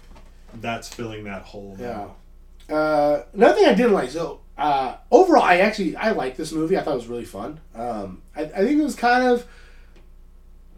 [0.61, 1.77] that's filling that hole.
[1.79, 2.09] Yeah.
[2.69, 2.75] now.
[2.77, 4.11] Uh, another thing I didn't like.
[4.11, 6.79] So uh, overall, I actually I liked this movie.
[6.79, 7.61] I thought it was really fun.
[7.75, 9.47] Um, I, I think it was kind of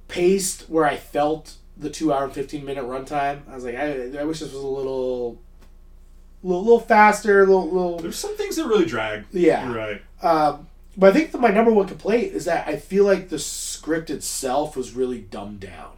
[0.08, 3.40] paced where I felt the two hour and fifteen minute runtime.
[3.50, 5.38] I was like, I, I wish this was a little,
[6.42, 7.98] little, little faster, a little, little.
[7.98, 9.24] There's some things that really drag.
[9.32, 9.66] Yeah.
[9.66, 10.02] You're right.
[10.22, 13.38] Um, but I think that my number one complaint is that I feel like the
[13.38, 15.96] script itself was really dumbed down,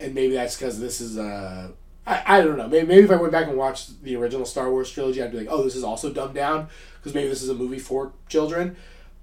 [0.00, 1.72] and maybe that's because this is a.
[2.06, 2.66] I, I don't know.
[2.66, 5.38] Maybe, maybe if I went back and watched the original Star Wars trilogy, I'd be
[5.38, 8.76] like, oh, this is also dumbed down because maybe this is a movie for children.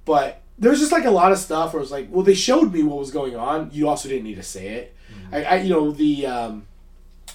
[0.06, 2.84] But there's just like a lot of stuff where it's like, well, they showed me
[2.84, 3.70] what was going on.
[3.74, 4.96] You also didn't need to say it.
[5.32, 6.68] I, I, you know, the um,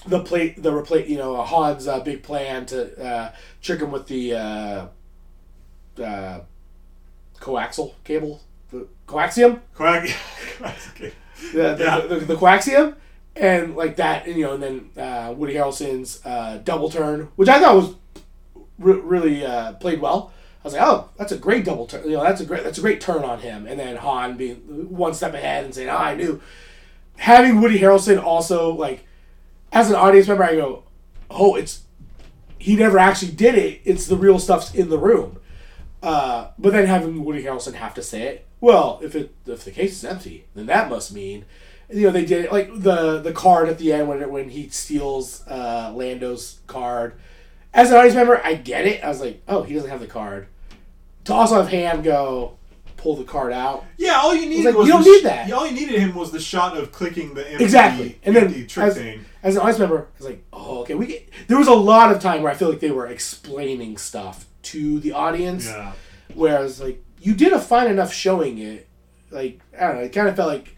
[0.07, 3.31] the plate the replace you know Han's uh, big plan to uh,
[3.61, 4.87] trick him with the uh,
[6.01, 6.39] uh,
[7.39, 8.41] coaxial cable,
[8.71, 10.03] the coaxium, Quack.
[10.61, 11.13] okay.
[11.53, 11.99] the the, Yeah.
[12.07, 12.95] the, the, coaxium,
[13.35, 17.49] and like that, and you know, and then uh, Woody Harrelson's uh, double turn, which
[17.49, 17.95] I thought was
[18.79, 20.31] re- really uh, played well.
[20.63, 22.05] I was like, oh, that's a great double turn.
[22.05, 23.67] You know, that's a great that's a great turn on him.
[23.67, 24.55] And then Han being
[24.89, 26.41] one step ahead and saying, oh, I knew.
[27.17, 29.05] Having Woody Harrelson also like
[29.71, 30.83] as an audience member, I go,
[31.29, 31.83] oh, it's
[32.57, 33.81] he never actually did it.
[33.83, 35.39] It's the real stuff's in the room.
[36.01, 39.71] Uh, but then having Woody Harrelson have to say it, well, if it if the
[39.71, 41.45] case is empty, then that must mean,
[41.89, 44.69] you know, they did it like the the card at the end when when he
[44.69, 47.15] steals uh, Lando's card.
[47.73, 49.03] As an audience member, I get it.
[49.03, 50.47] I was like, oh, he doesn't have the card.
[51.25, 52.57] To also have Ham go
[53.05, 55.51] pull the card out, Yeah, all you needed like, was you don't need sh- that.
[55.51, 58.19] All you needed him was the shot of clicking the empty, exactly.
[58.23, 59.23] And then trick as, thing.
[59.43, 60.95] as an audience member, I was like, oh, okay.
[60.95, 63.97] We get, there was a lot of time where I feel like they were explaining
[63.97, 65.67] stuff to the audience.
[65.67, 65.93] Yeah.
[66.33, 68.89] Whereas, like, you did a fine enough showing it.
[69.29, 70.75] Like, I don't know, it kind of felt like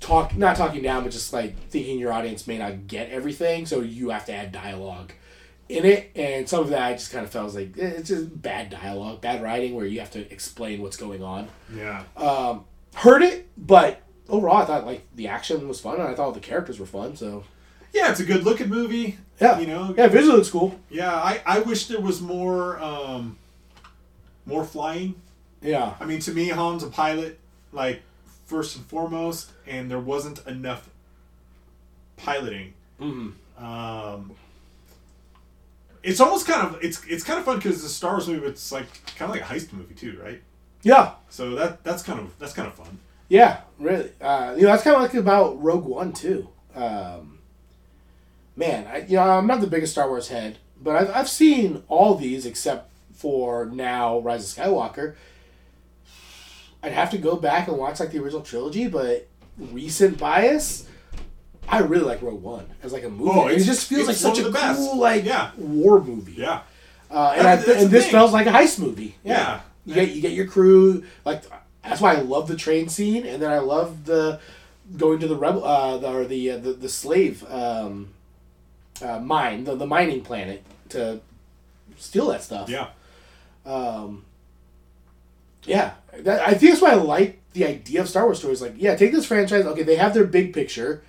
[0.00, 3.82] talk, not talking down, but just like thinking your audience may not get everything, so
[3.82, 5.12] you have to add dialogue
[5.74, 6.10] in it.
[6.14, 8.70] And some of that I just kind of felt was like, eh, it's just bad
[8.70, 11.48] dialogue, bad writing, where you have to explain what's going on.
[11.74, 12.04] Yeah.
[12.16, 12.64] Um,
[12.94, 16.40] heard it, but overall, I thought like the action was fun, and I thought the
[16.40, 17.16] characters were fun.
[17.16, 17.44] So
[17.92, 19.18] Yeah, it's a good looking movie.
[19.40, 20.78] yeah, You know, yeah, visually looks cool.
[20.90, 23.36] Yeah, I, I wish there was more um,
[24.46, 25.14] more flying.
[25.60, 27.40] Yeah, I mean, to me, Han's a pilot,
[27.72, 28.02] like
[28.46, 30.88] first and foremost, and there wasn't enough
[32.16, 32.74] piloting.
[33.00, 33.64] mm-hmm.
[33.64, 34.32] Um,
[36.04, 38.70] it's almost kind of it's it's kind of fun because the Star Wars movie, it's
[38.70, 38.86] like
[39.16, 40.40] kind of like a heist movie too, right?
[40.82, 42.98] yeah, So that that's kind of that's kind of fun.
[43.28, 44.10] yeah, really.
[44.20, 46.48] Uh, you know, that's kind of like about Rogue One too.
[46.76, 47.38] Um,
[48.54, 51.82] man, I, you know, I'm not the biggest Star Wars head, but I've I've seen
[51.88, 55.14] all these except for now Rise of Skywalker.
[56.82, 59.26] I'd have to go back and watch like the original trilogy, but
[59.58, 60.86] recent bias.
[61.76, 63.30] I really like Rogue One as like a movie.
[63.32, 64.78] Oh, it just feels like such a of the best.
[64.78, 65.50] cool like Yeah.
[65.56, 66.34] war movie.
[66.38, 66.60] Yeah,
[67.10, 68.10] Uh, and I, and this thing.
[68.10, 69.16] smells like a heist movie.
[69.24, 69.60] Yeah.
[69.86, 71.42] You get you get your crew like
[71.82, 74.40] that's why I love the train scene, and then I love the
[74.96, 78.08] going to the rebel uh, the, or the uh, the the slave um,
[79.02, 81.20] uh, mine the the mining planet to
[81.98, 82.68] steal that stuff.
[82.70, 82.88] yeah,
[83.66, 84.24] Um,
[85.64, 88.60] yeah, that, I think that's why I like the idea of Star Wars stories.
[88.60, 89.64] Like, yeah, take this franchise.
[89.66, 91.02] Okay, they have their big picture.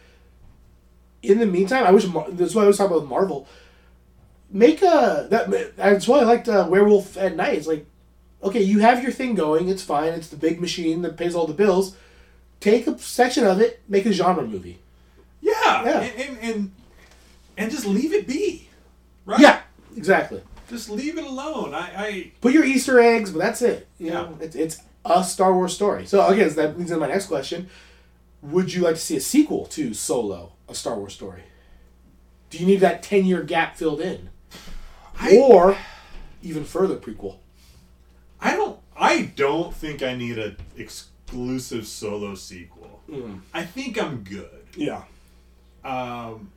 [1.32, 3.48] In the meantime, I wish Mar- that's why I was talking about Marvel.
[4.52, 7.56] Make a that that's why I liked uh, Werewolf at Night.
[7.58, 7.86] It's like,
[8.44, 9.68] okay, you have your thing going.
[9.70, 10.14] It's fine.
[10.14, 11.96] It's the big machine that pays all the bills.
[12.60, 14.80] Take a section of it, make a genre movie.
[15.42, 16.00] yeah, Yeah.
[16.02, 16.72] And, and and
[17.58, 18.70] and just leave it be,
[19.26, 19.40] right?
[19.40, 19.62] Yeah,
[19.98, 20.42] exactly.
[20.70, 21.74] just leave it alone.
[21.74, 23.88] I, I Put your Easter eggs, but that's it.
[24.00, 24.14] You Yeah.
[24.14, 26.06] know, it's, it's a Star Wars story.
[26.06, 27.70] So again, that leads into my next question:
[28.52, 31.43] Would you like to see a sequel to Solo, a Star Wars story?
[32.50, 34.30] Do you need that ten-year gap filled in,
[35.20, 35.78] I- or
[36.43, 37.38] even further prequel?
[38.39, 38.80] I don't.
[38.98, 43.02] I don't think I need an exclusive solo sequel.
[43.10, 43.41] Mm.
[43.54, 44.66] I think I'm good.
[44.76, 45.04] Yeah.
[45.84, 46.52] Um.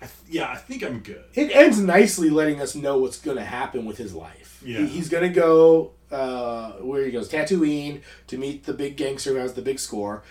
[0.00, 1.24] I th- yeah, I think I'm good.
[1.34, 4.62] It ends nicely, letting us know what's going to happen with his life.
[4.64, 4.80] Yeah.
[4.80, 9.30] He- he's going to go uh, where he goes, Tatooine, to meet the big gangster
[9.30, 10.22] who has the big score,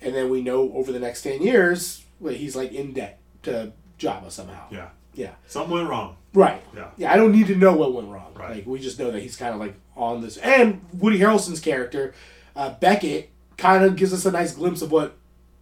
[0.00, 3.72] and then we know over the next ten years, well, he's like in debt to
[3.98, 4.66] Jabba somehow.
[4.70, 5.32] Yeah, Yeah.
[5.46, 6.16] something went wrong.
[6.32, 6.62] Right.
[6.74, 6.88] Yeah.
[6.96, 8.32] Yeah, I don't need to know what went wrong.
[8.34, 8.56] Right.
[8.56, 10.36] Like we just know that he's kind of like on this.
[10.38, 12.12] And Woody Harrelson's character,
[12.56, 15.16] uh, Beckett, kind of gives us a nice glimpse of what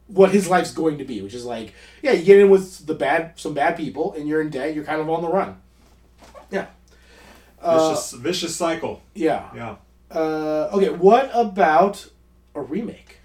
[0.08, 2.94] what his life's going to be, which is like, yeah, you get in with the
[2.94, 4.74] bad some bad people, and you're in debt.
[4.74, 5.56] You're kind of on the run.
[6.50, 6.66] Yeah.
[7.62, 9.02] Uh, Vicious, vicious cycle.
[9.14, 9.48] yeah.
[9.54, 9.76] Yeah.
[10.10, 10.90] Uh, okay.
[10.90, 12.08] What about
[12.54, 13.18] a remake?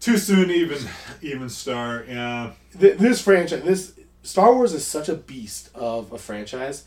[0.00, 0.78] Too soon to even
[1.20, 2.06] even start.
[2.08, 2.52] Yeah.
[2.78, 6.84] Th- this franchise, this Star Wars is such a beast of a franchise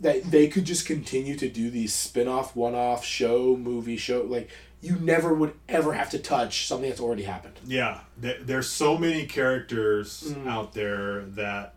[0.00, 4.22] that they could just continue to do these spin-off, one-off show, movie, show.
[4.22, 4.50] Like
[4.80, 7.54] you never would ever have to touch something that's already happened.
[7.64, 8.00] Yeah.
[8.16, 10.46] There, there's so many characters Mm.
[10.48, 11.74] out there that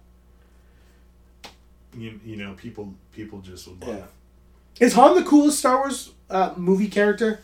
[1.97, 3.97] you, you know people people just would love.
[3.97, 4.85] Yeah.
[4.85, 7.41] Is Han the coolest Star Wars uh, movie character?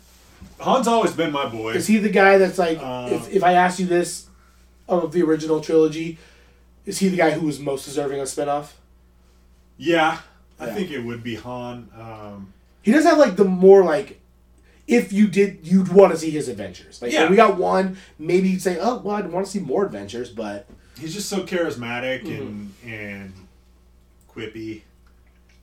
[0.59, 1.73] Han's always been my boy.
[1.73, 4.27] Is he the guy that's like, Uh, if, if I ask you this
[4.87, 6.17] of the original trilogy,
[6.85, 8.77] is he the guy who was most deserving of spin-off?
[9.77, 10.19] Yeah,
[10.59, 10.73] I Yeah.
[10.75, 11.89] think it would be Han.
[11.99, 14.19] Um, He does have like the more like
[14.87, 17.01] if you did, you'd want to see his adventures.
[17.01, 17.29] Like, Yeah.
[17.29, 17.97] we got one.
[18.17, 20.65] Maybe you'd say, "Oh, well, I'd want to see more adventures," but
[20.97, 22.89] He's just so charismatic and Mm-hmm.
[22.89, 23.33] and
[24.41, 24.81] quippy.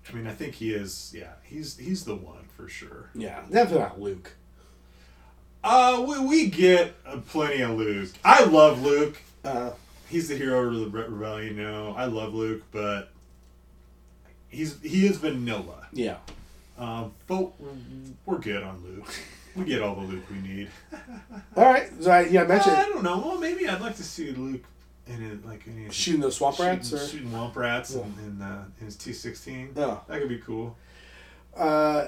[0.09, 1.15] I mean, I think he is.
[1.17, 3.11] Yeah, he's he's the one for sure.
[3.15, 4.33] yeah, definitely not Luke.
[5.63, 8.11] Uh, we, we get uh, plenty of Luke.
[8.25, 9.17] I love Luke.
[9.45, 9.71] Uh,
[10.11, 11.57] He's the hero of the Re- rebellion.
[11.57, 13.11] You know, I love Luke, but
[14.49, 15.89] he's he is vanilla.
[15.93, 16.19] yeah,
[16.79, 17.53] Um, but
[18.27, 19.13] we're good on Luke.
[19.57, 20.69] We get all the Luke we need.
[21.57, 21.91] all right.
[22.01, 23.19] So I, yeah, I Uh, mentioned I don't know.
[23.19, 24.63] Well, maybe I'd like to see Luke
[25.07, 26.89] it, like his, shooting those swamp rats.
[26.89, 29.71] shooting, Or, shooting womp rats in, in, uh, his T sixteen.
[29.77, 30.01] Oh.
[30.09, 30.77] That could be cool.
[31.57, 32.07] uh,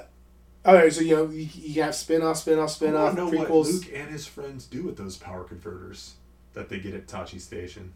[0.65, 0.91] all right.
[0.91, 3.71] So you know, you, you have spin off, spin off, spin off, to what prequels.
[3.71, 6.15] Luke and his friends do with those power converters
[6.53, 7.93] that they get at Tosche Station.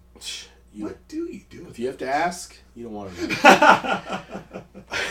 [0.74, 1.68] You, what do you do?
[1.70, 3.28] if you have to ask, you don't want to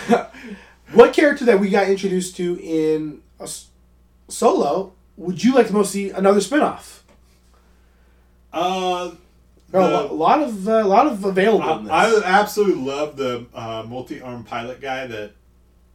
[0.09, 0.27] know.
[0.93, 3.49] what character that we got introduced to in a
[4.29, 7.05] Solo would you like to most see another spin-off?
[8.53, 9.11] Uh,
[9.71, 11.91] There are the- a lot of a lot of available.
[11.91, 15.33] I, I absolutely love the uh, multi-armed pilot guy that.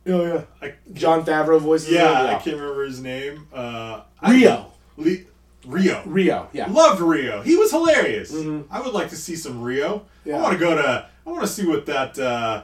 [0.08, 1.92] oh yeah, I, Jon Favreau voices.
[1.92, 3.48] yeah, him, I can't remember his name.
[3.54, 4.72] Uh, I- Rio.
[4.98, 5.18] Le-
[5.66, 6.04] Rio.
[6.06, 6.48] Rio.
[6.54, 6.68] Yeah.
[6.72, 7.42] Loved Rio.
[7.42, 8.32] He was hilarious.
[8.32, 8.66] Mhm.
[8.72, 10.06] I would like to see some Rio.
[10.24, 10.38] Yeah.
[10.38, 11.06] I want to go to.
[11.26, 12.64] I want to see what that uh,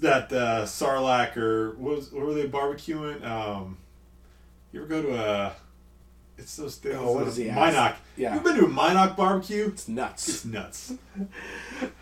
[0.00, 3.24] that uh, Sarlacc or what, was, what were they barbecuing?
[3.24, 3.78] Um,
[4.72, 5.52] you ever go to a?
[6.38, 6.94] It's those things.
[6.98, 7.74] Oh, what uh, he Mynock.
[7.74, 8.00] ask?
[8.16, 8.34] Yeah.
[8.34, 9.66] You've been to a barbecue?
[9.66, 10.28] It's nuts.
[10.28, 10.94] It's nuts.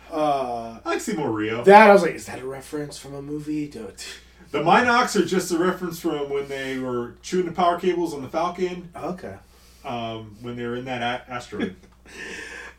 [0.09, 1.65] Uh, I like to see more Rio.
[1.65, 3.67] that I was like, is that a reference from a movie?
[4.51, 8.21] The Mynocks are just a reference from when they were chewing the power cables on
[8.21, 8.89] the Falcon.
[8.95, 9.35] Okay.
[9.83, 11.75] Um, when they were in that a- asteroid.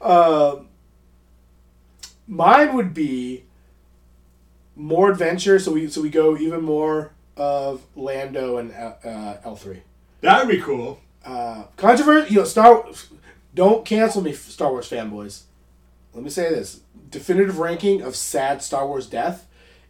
[0.01, 0.69] Um,
[2.27, 3.45] mine would be
[4.77, 5.59] more adventure.
[5.59, 9.83] So we so we go even more of Lando and uh, L three.
[10.21, 11.01] that would be cool.
[11.25, 12.35] Uh, controversy.
[12.35, 12.85] You know, Star.
[13.55, 15.43] Don't cancel me, Star Wars fanboys.
[16.15, 19.47] Let me say this: definitive ranking of sad Star Wars death.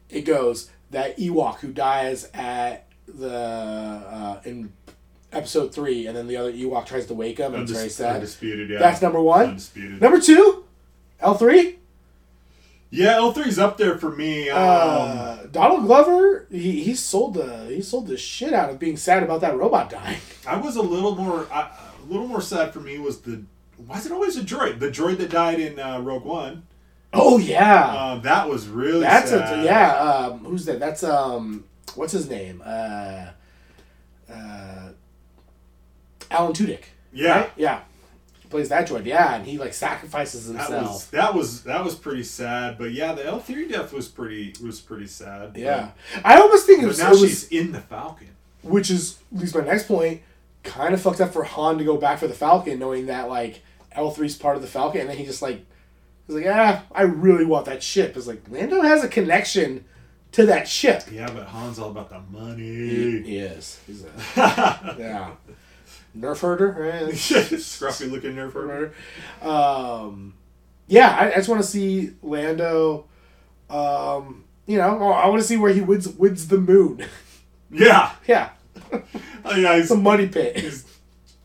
[0.08, 4.72] It goes that Ewok who dies at the uh, in
[5.32, 8.16] episode three, and then the other Ewok tries to wake him, and it's very sad.
[8.16, 8.78] Undisputed, yeah.
[8.78, 9.50] That's number one.
[9.50, 10.00] Undisputed.
[10.00, 10.64] Number two,
[11.20, 11.78] L three.
[12.90, 14.48] Yeah, L 3s up there for me.
[14.48, 18.96] Um, Uh, Donald Glover, he, he sold the he sold the shit out of being
[18.96, 20.20] sad about that robot dying.
[20.46, 21.70] I was a little more I,
[22.02, 23.42] a little more sad for me was the
[23.86, 24.78] why is it always a droid?
[24.80, 26.62] The droid that died in uh, Rogue One.
[27.12, 29.60] Oh yeah, Um, that was really that's sad.
[29.60, 29.92] a yeah.
[29.98, 30.78] Um, who's that?
[30.80, 31.64] That's um,
[31.94, 32.62] what's his name?
[32.64, 33.26] Uh,
[34.32, 34.88] uh,
[36.30, 36.84] Alan Tudyk.
[37.12, 37.40] Yeah.
[37.40, 37.50] right?
[37.56, 37.80] yeah,
[38.50, 39.04] plays that droid.
[39.04, 40.86] Yeah, and he like sacrifices That himself.
[40.92, 44.54] was that was that was pretty sad, but yeah, the L three death was pretty
[44.62, 45.56] was pretty sad.
[45.56, 45.90] yeah,
[46.24, 48.28] I almost think it was, now it was she's in the Falcon.
[48.62, 50.22] which is leads my next point.
[50.64, 53.62] Kind of fucked up for Han to go back for the Falcon, knowing that like
[53.92, 55.64] L 3s part of the Falcon, and then he just like
[56.26, 58.16] he's like, ah, I really want that ship.
[58.16, 59.84] It's like Lando has a connection
[60.32, 61.04] to that ship.
[61.10, 63.22] Yeah, but Han's all about the He, money.
[63.22, 63.80] he is.
[63.86, 64.04] He's
[64.36, 65.30] a yeah,
[66.20, 67.02] nerf herder, right?
[67.14, 68.94] Scruffy looking nerf herder.
[69.42, 70.34] Um,
[70.86, 73.06] yeah, I, I just want to see Lando.
[73.70, 77.04] Um, you know, I want to see where he wins wins the moon.
[77.70, 78.52] Yeah, yeah,
[79.44, 80.56] oh, yeah, he's, it's a money pit.
[80.56, 80.86] he's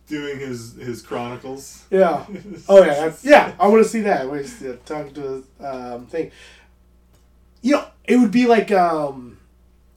[0.08, 1.84] doing his his chronicles.
[1.92, 2.26] Yeah.
[2.70, 3.54] Oh yeah, that's, yeah.
[3.60, 4.32] I want to see that.
[4.32, 6.32] We're just, uh, talking to a um, thing.
[7.62, 9.38] You know, it would be like um,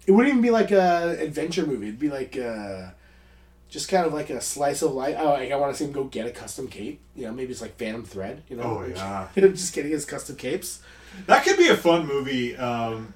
[0.07, 1.89] it wouldn't even be like a adventure movie.
[1.89, 2.91] It'd be like uh,
[3.77, 5.17] just kind of like a slice of life.
[5.19, 6.99] Oh, like I want to see him go get a custom cape.
[7.15, 8.43] You know, maybe it's like Phantom Thread.
[8.49, 9.29] You know, Oh, like, yeah.
[9.37, 10.81] just getting his custom capes.
[11.27, 12.57] That could be a fun movie.
[12.57, 13.13] Um,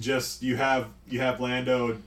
[0.00, 1.98] just you have you have Lando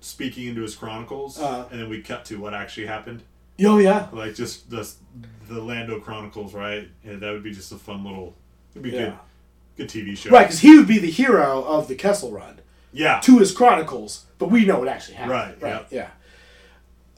[0.00, 1.68] speaking into his chronicles, Uh.
[1.70, 3.22] and then we cut to what actually happened.
[3.64, 4.08] Oh yeah.
[4.12, 4.90] Like just the
[5.48, 6.88] the Lando chronicles, right?
[7.04, 8.34] And that would be just a fun little.
[8.72, 9.16] It'd be Yeah.
[9.76, 10.30] good, good TV show.
[10.30, 12.60] Right, because he would be the hero of the Kessel Run
[12.92, 13.20] Yeah.
[13.20, 15.32] to his chronicles, but we know what actually happened.
[15.32, 15.86] Right, Right.
[15.90, 16.08] Yeah.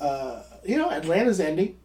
[0.03, 1.78] Uh, you know, Atlanta's ending.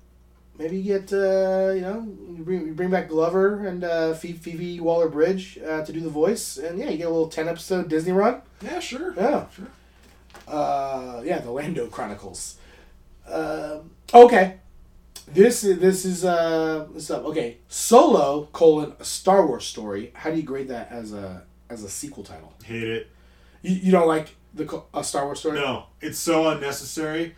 [0.58, 4.40] Maybe you get uh, you know you bring, you bring back Glover and uh, Phoebe,
[4.40, 7.48] Phoebe Waller Bridge uh, to do the voice, and yeah, you get a little ten
[7.48, 8.42] episode Disney run.
[8.62, 8.80] Yeah.
[8.80, 9.14] Sure.
[9.16, 9.46] Yeah.
[9.56, 9.68] Sure.
[10.48, 12.58] Uh, yeah, the Lando Chronicles.
[13.30, 14.60] Um okay,
[15.28, 17.26] this is this is uh this up.
[17.26, 20.12] Okay, Solo colon a Star Wars story.
[20.16, 22.54] How do you grade that as a as a sequel title?
[22.64, 23.08] Hate it.
[23.62, 25.60] You, you don't like the a Star Wars story?
[25.60, 27.36] No, it's so unnecessary.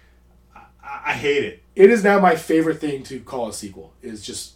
[1.06, 1.64] I, hate it.
[1.76, 3.94] It is now my favorite thing to call a sequel.
[4.02, 4.54] Is just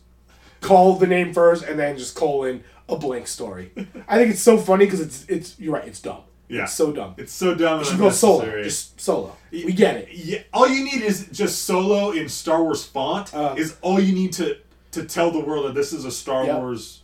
[0.61, 3.71] call the name first and then just colon a blank story.
[4.07, 5.87] I think it's so funny because it's it's you're right.
[5.87, 6.23] It's dumb.
[6.47, 6.63] Yeah.
[6.63, 7.15] It's so dumb.
[7.17, 7.79] It's so dumb.
[7.79, 8.63] You should go solo.
[8.63, 9.35] Just solo.
[9.51, 10.09] We get it.
[10.11, 13.33] Yeah, all you need is just solo in Star Wars font.
[13.33, 13.55] Uh.
[13.57, 14.57] is all you need to
[14.91, 16.45] to tell the world that this is a Star.
[16.45, 17.01] Wars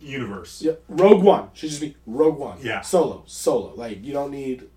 [0.00, 0.62] universe.
[0.62, 2.58] Yeah, Rogue One should just be Rogue One.
[2.62, 2.80] Yeah.
[2.80, 3.74] Solo, solo.
[3.74, 4.68] Like you don't need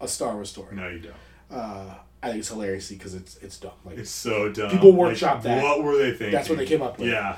[0.00, 0.76] a Star Wars story.
[0.76, 1.14] No, you don't.
[1.50, 3.72] Uh, I think it's hilarious because it's it's dumb.
[3.84, 4.70] Like, It's so dumb.
[4.70, 5.62] People workshop that.
[5.62, 6.32] What were they thinking?
[6.32, 7.08] That's what they came up with.
[7.08, 7.36] Yeah.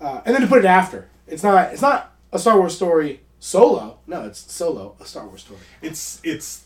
[0.00, 3.20] uh, and then to put it after, it's not it's not a Star Wars story
[3.38, 3.98] solo.
[4.06, 5.60] No, it's solo a Star Wars story.
[5.82, 6.64] It's it's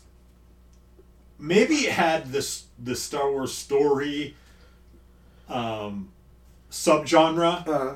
[1.37, 4.35] maybe it had this the Star Wars story
[5.49, 6.09] um
[6.71, 7.95] subgenre Uh,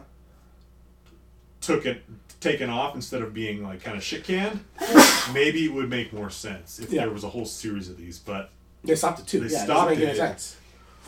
[1.60, 2.04] took it
[2.40, 4.64] taken off instead of being like kind of shit canned.
[5.34, 7.02] maybe it would make more sense if Yeah.
[7.04, 8.50] there was a whole series of these, but
[8.84, 9.40] they stopped it too.
[9.42, 10.58] They yeah, it stopped doesn't make any sense.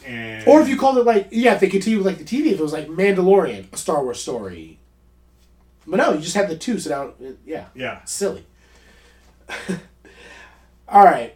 [0.06, 2.48] and Or if you called it like yeah, if they continued with like the TV,
[2.52, 4.80] if it was like Mandalorian, a Star Wars story.
[5.86, 6.80] But no, you just had the two.
[6.80, 8.04] So now, uh, yeah, yeah.
[8.06, 8.46] silly.
[10.88, 11.36] All right.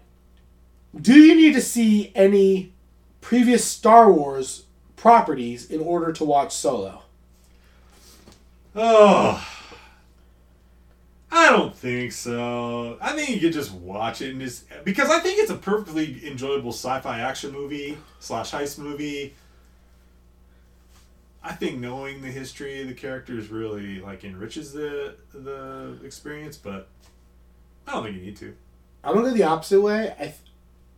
[0.99, 2.73] Do you need to see any
[3.21, 4.65] previous Star Wars
[4.95, 7.03] properties in order to watch Solo?
[8.75, 9.45] Oh,
[11.31, 12.97] I don't think so.
[13.01, 16.25] I think you could just watch it and just because I think it's a perfectly
[16.25, 19.33] enjoyable sci-fi action movie slash heist movie.
[21.43, 26.87] I think knowing the history of the characters really like enriches the the experience, but
[27.85, 28.55] I don't think you need to.
[29.03, 30.13] I'm gonna go the opposite way.
[30.19, 30.33] I,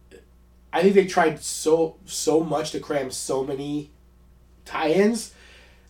[0.09, 0.23] th-
[0.71, 3.91] I think they tried so so much to cram so many
[4.65, 5.33] tie-ins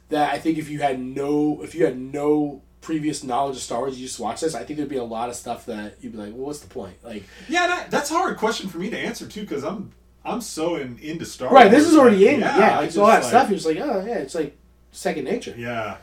[0.09, 3.79] that I think if you had no if you had no previous knowledge of Star
[3.79, 4.55] Wars, you just watch this.
[4.55, 6.67] I think there'd be a lot of stuff that you'd be like, well, what's the
[6.69, 6.95] point?
[7.03, 9.91] Like, Yeah, that, that's a hard question for me to answer too because I'm
[10.25, 11.83] I'm so in, into Star right, Wars.
[11.83, 12.39] this is already that- in.
[12.41, 13.41] Yeah, I like so all that just, stuff.
[13.43, 14.57] like- You're just like, oh yeah, it's like
[14.91, 15.55] second nature.
[15.57, 15.97] Yeah,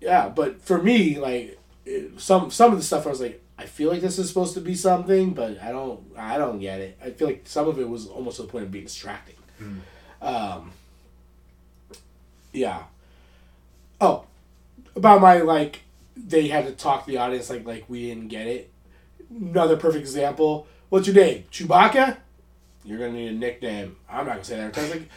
[0.00, 1.58] Yeah, but for me, like
[2.18, 4.60] some some of the stuff, I was like, I feel like this is supposed to
[4.60, 6.98] be something, but I don't, I don't get it.
[7.02, 9.34] I feel like some of it was almost to the point of being distracting.
[10.20, 10.72] Um,
[12.52, 12.82] yeah.
[14.00, 14.24] Oh,
[14.96, 15.80] about my like,
[16.16, 18.72] they had to talk to the audience like like we didn't get it.
[19.30, 20.66] Another perfect example.
[20.88, 21.44] What's your name?
[21.50, 22.16] Chewbacca.
[22.84, 23.96] You're gonna need a nickname.
[24.08, 24.76] I'm not gonna say that.
[24.90, 25.08] Like,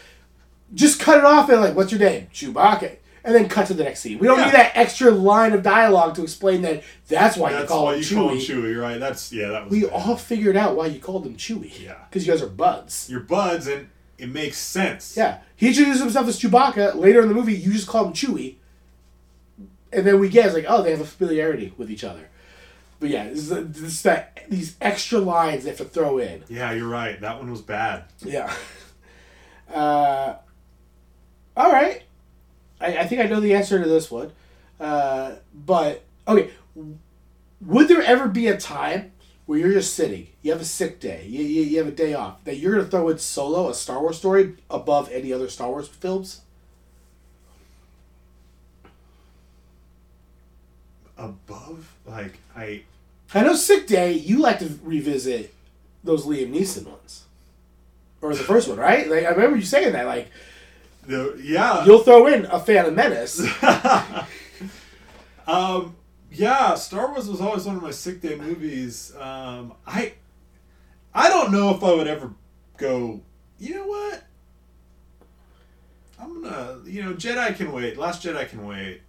[0.73, 2.27] just cut it off and like, what's your name?
[2.33, 2.97] Chewbacca.
[3.23, 4.17] And then cut to the next scene.
[4.17, 4.45] We don't Yeah.
[4.45, 7.93] need that extra line of dialogue to explain that that's why you that's call why
[7.95, 8.15] him you Chewie.
[8.15, 8.99] call him Chewie, right?
[8.99, 9.71] That's yeah, that was.
[9.71, 9.91] We bad.
[9.91, 11.83] all figured out why you called him Chewie.
[11.83, 11.95] Yeah.
[12.09, 13.07] Because you guys are buds.
[13.09, 15.15] You're buds, and it makes sense.
[15.17, 15.39] Yeah.
[15.55, 16.95] He introduces himself as Chewbacca.
[16.95, 18.55] Later in the movie, you just call him Chewie.
[19.91, 22.29] And then we get it's like, oh, they have a familiarity with each other.
[22.99, 26.43] But yeah, this is, this that these extra lines they have to throw in.
[26.49, 27.19] Yeah, you're right.
[27.21, 28.03] That one was bad.
[28.23, 28.53] Yeah.
[29.73, 30.35] Uh,
[31.55, 32.03] all right.
[32.81, 34.31] I, I think I know the answer to this one.
[34.79, 36.51] Uh, but, okay.
[37.61, 39.11] Would there ever be a time
[39.45, 42.13] where you're just sitting, you have a sick day, you, you, you have a day
[42.13, 45.49] off, that you're going to throw in Solo, a Star Wars story, above any other
[45.49, 46.41] Star Wars films?
[51.19, 52.83] Above, like I.
[53.33, 55.53] I know sick day, you like to revisit
[56.03, 57.25] those Liam Neeson ones.
[58.21, 59.07] Or the first one, right?
[59.09, 60.05] Like I remember you saying that.
[60.05, 60.29] Like
[61.05, 61.85] The yeah.
[61.85, 63.39] you'll throw in a Phantom Menace.
[65.47, 65.95] um.
[66.31, 69.13] Yeah, Star Wars was always one of my sick day movies.
[69.19, 69.73] Um.
[69.85, 70.13] I.
[71.13, 72.31] I don't know if I would ever
[72.77, 73.19] go.
[73.59, 74.23] You know what?
[76.19, 76.79] I'm gonna.
[76.85, 77.97] You know, Jedi can wait.
[77.97, 79.01] Last Jedi can wait.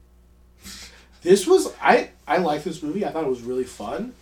[1.23, 3.05] This was I I like this movie.
[3.05, 4.15] I thought it was really fun,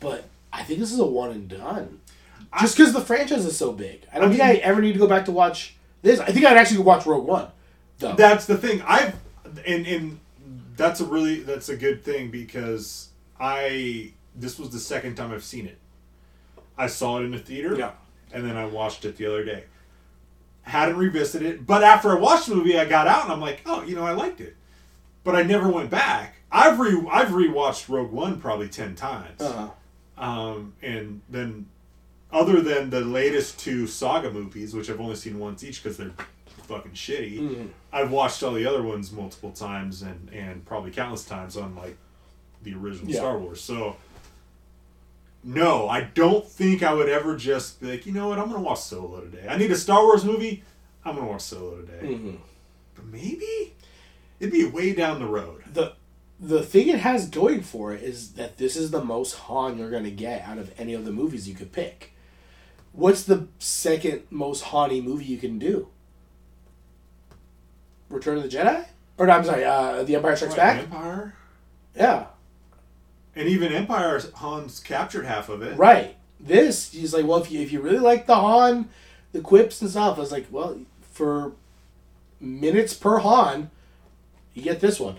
[0.00, 2.00] but I think this is a one and done.
[2.60, 4.98] Just because the franchise is so big, I don't I think I ever need to
[4.98, 6.20] go back to watch this.
[6.20, 7.48] I think I'd actually go watch Rogue One.
[7.98, 8.14] Though.
[8.14, 8.82] That's the thing.
[8.86, 9.14] I've
[9.66, 10.20] and and
[10.76, 13.08] that's a really that's a good thing because
[13.40, 15.78] I this was the second time I've seen it.
[16.76, 17.92] I saw it in the theater, Yeah.
[18.32, 19.64] and then I watched it the other day.
[20.62, 23.60] Hadn't revisited it, but after I watched the movie, I got out and I'm like,
[23.66, 24.56] oh, you know, I liked it,
[25.24, 26.36] but I never went back.
[26.52, 29.70] I've re I've rewatched Rogue One probably ten times, uh,
[30.16, 31.66] um, and then
[32.32, 36.12] other than the latest two saga movies, which I've only seen once each because they're
[36.68, 37.38] fucking shitty.
[37.40, 37.66] Mm-hmm.
[37.92, 41.96] I've watched all the other ones multiple times and and probably countless times on like
[42.62, 43.18] the original Yeah.
[43.18, 43.60] Star Wars.
[43.60, 43.96] So
[45.42, 48.62] no, I don't think I would ever just be like, you know what, I'm gonna
[48.62, 49.46] watch Solo today.
[49.48, 50.62] I need a Star Wars movie.
[51.04, 52.06] I'm gonna watch Solo today.
[52.14, 52.36] mhm.
[52.94, 53.74] But maybe
[54.40, 55.62] it'd be way down the road.
[55.72, 55.94] the
[56.40, 59.90] the thing it has going for it is that this is the most Han you're
[59.90, 62.12] gonna get out of any of the movies you could pick.
[62.92, 65.88] What's the second most Hany movie you can do?
[68.08, 68.86] Return of the Jedi?
[69.18, 70.82] Or no, I'm sorry, uh, The Empire Strikes Back.
[70.82, 71.34] Empire.
[71.96, 72.26] Yeah.
[73.34, 75.76] And even Empire Han's captured half of it.
[75.76, 76.16] Right.
[76.38, 78.88] This, he's like, well, if you if you really like the Han,
[79.32, 80.80] the quips and stuff, I was like, well,
[81.10, 81.52] for
[82.40, 83.70] minutes per Han,
[84.54, 85.16] you get this one.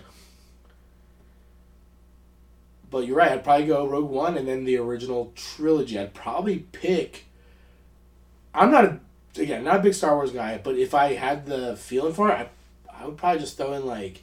[2.90, 3.32] But you're right.
[3.32, 5.98] I'd probably go Rogue One and then the original trilogy.
[5.98, 7.26] I'd probably pick.
[8.54, 9.00] I'm not a
[9.38, 12.32] again not a big Star Wars guy, but if I had the feeling for it,
[12.32, 14.22] I, I would probably just throw in like.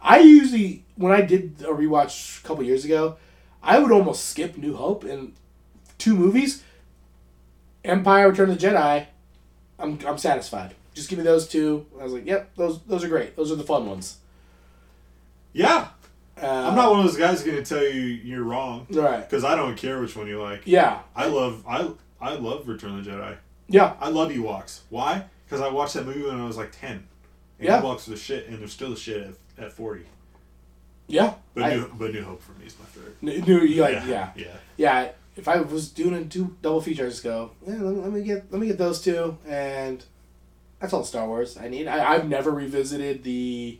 [0.00, 3.16] I usually when I did a rewatch a couple years ago,
[3.62, 5.32] I would almost skip New Hope and
[5.98, 6.62] two movies.
[7.84, 9.06] Empire, Return of the Jedi.
[9.78, 10.74] I'm I'm satisfied.
[10.94, 11.86] Just give me those two.
[11.98, 13.34] I was like, yep, those those are great.
[13.34, 14.18] Those are the fun ones.
[15.54, 15.88] Yeah.
[16.42, 19.20] Uh, I'm not one of those guys going to tell you you're wrong right.
[19.28, 20.62] because I don't care which one you like.
[20.64, 21.88] Yeah, I love I
[22.20, 23.36] I love Return of the Jedi.
[23.68, 24.80] yeah, I love Ewoks.
[24.90, 25.24] Why?
[25.46, 27.06] Because I watched that movie when I was like ten.
[27.60, 27.80] And Yeah.
[27.80, 30.06] Ewoks are the shit, and they're still the shit at, at forty.
[31.06, 31.34] yeah.
[31.54, 33.22] But I- New, but New Hope for me is my favorite.
[33.46, 34.32] New, you like, yeah.
[34.34, 34.56] yeah.
[34.76, 38.00] yeah, If I was doing a two double feature, I just go, yeah, let, me,
[38.00, 40.04] let me get let me get those two, and
[40.80, 41.86] that's all Star Wars I need.
[41.86, 43.78] I, I've never revisited the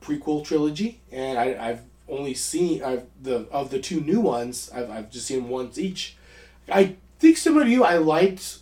[0.00, 4.70] prequel trilogy, and I, I've only seen I've the of the two new ones.
[4.74, 6.16] I've, I've just seen once each.
[6.70, 8.58] I think similar to you, I liked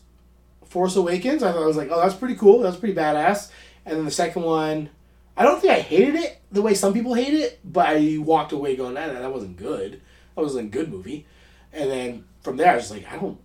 [0.65, 1.43] Force Awakens.
[1.43, 2.61] I thought I was like, oh, that's pretty cool.
[2.61, 3.51] That's pretty badass.
[3.85, 4.91] And then the second one,
[5.37, 8.53] I don't think I hated it the way some people hate it, but I walked
[8.53, 10.01] away going, that that wasn't good.
[10.35, 11.27] That wasn't a good movie.
[11.73, 13.39] And then from there, I was like, I don't,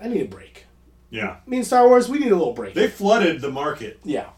[0.00, 0.64] I need a break.
[1.10, 1.36] Yeah.
[1.46, 2.74] Me and Star Wars, we need a little break.
[2.74, 4.00] They flooded the market.
[4.04, 4.30] yeah.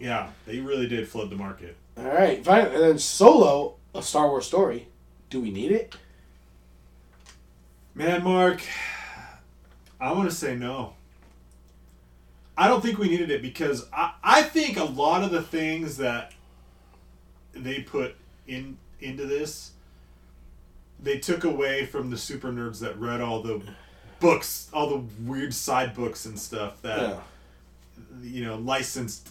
[0.00, 1.76] Yeah, they really did flood the market.
[1.96, 2.44] All right.
[2.44, 2.66] Fine.
[2.66, 4.88] And then Solo, a Star Wars story.
[5.30, 5.94] Do we need it?
[7.94, 8.62] Man, Mark,
[10.00, 10.94] I want to say no.
[12.56, 15.96] I don't think we needed it because I, I think a lot of the things
[15.98, 16.32] that
[17.52, 18.16] they put
[18.46, 19.72] in into this,
[21.00, 23.60] they took away from the super nerds that read all the
[24.20, 27.20] books, all the weird side books and stuff that Yeah.
[28.22, 29.30] you know licensed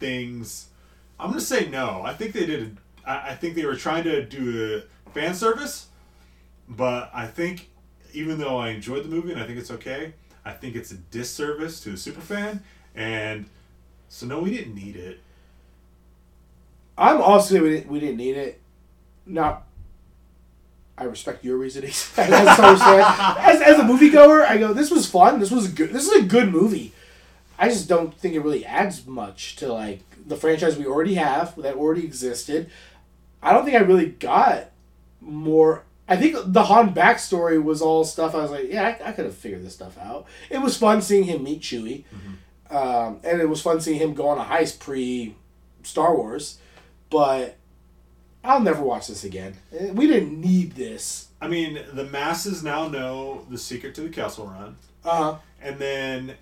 [0.00, 0.66] things.
[1.20, 2.02] I'm gonna say no.
[2.04, 2.76] I think they did.
[3.06, 5.88] I, I think they were trying to do a fan service,
[6.68, 7.70] but I think
[8.12, 10.14] even though I enjoyed the movie and I think it's okay,
[10.44, 12.62] I think it's a disservice to the super fan.
[12.94, 13.46] And
[14.08, 15.20] so no, we didn't need it.
[16.96, 18.60] I'm also we didn't, we didn't need it.
[19.26, 19.66] Not.
[20.98, 21.90] I respect your reasoning.
[22.16, 25.40] as, as a moviegoer, I go, this was fun.
[25.40, 25.90] This was good.
[25.90, 26.92] This is a good movie.
[27.58, 30.00] I just don't think it really adds much to like
[30.30, 32.70] the franchise we already have that already existed.
[33.42, 34.70] I don't think I really got
[35.20, 35.84] more.
[36.08, 38.34] I think the Han backstory was all stuff.
[38.34, 40.26] I was like, yeah, I, I could have figured this stuff out.
[40.48, 42.04] It was fun seeing him meet Chewie,
[42.70, 45.34] um, and it was fun seeing him go on a heist pre
[45.82, 46.58] Star Wars.
[47.10, 47.56] But
[48.44, 49.54] I'll never watch this again.
[49.76, 51.28] Eh, We didn't need this.
[51.40, 54.76] I mean, the masses now know the secret to the Kessel Run.
[55.04, 56.34] Uh, and then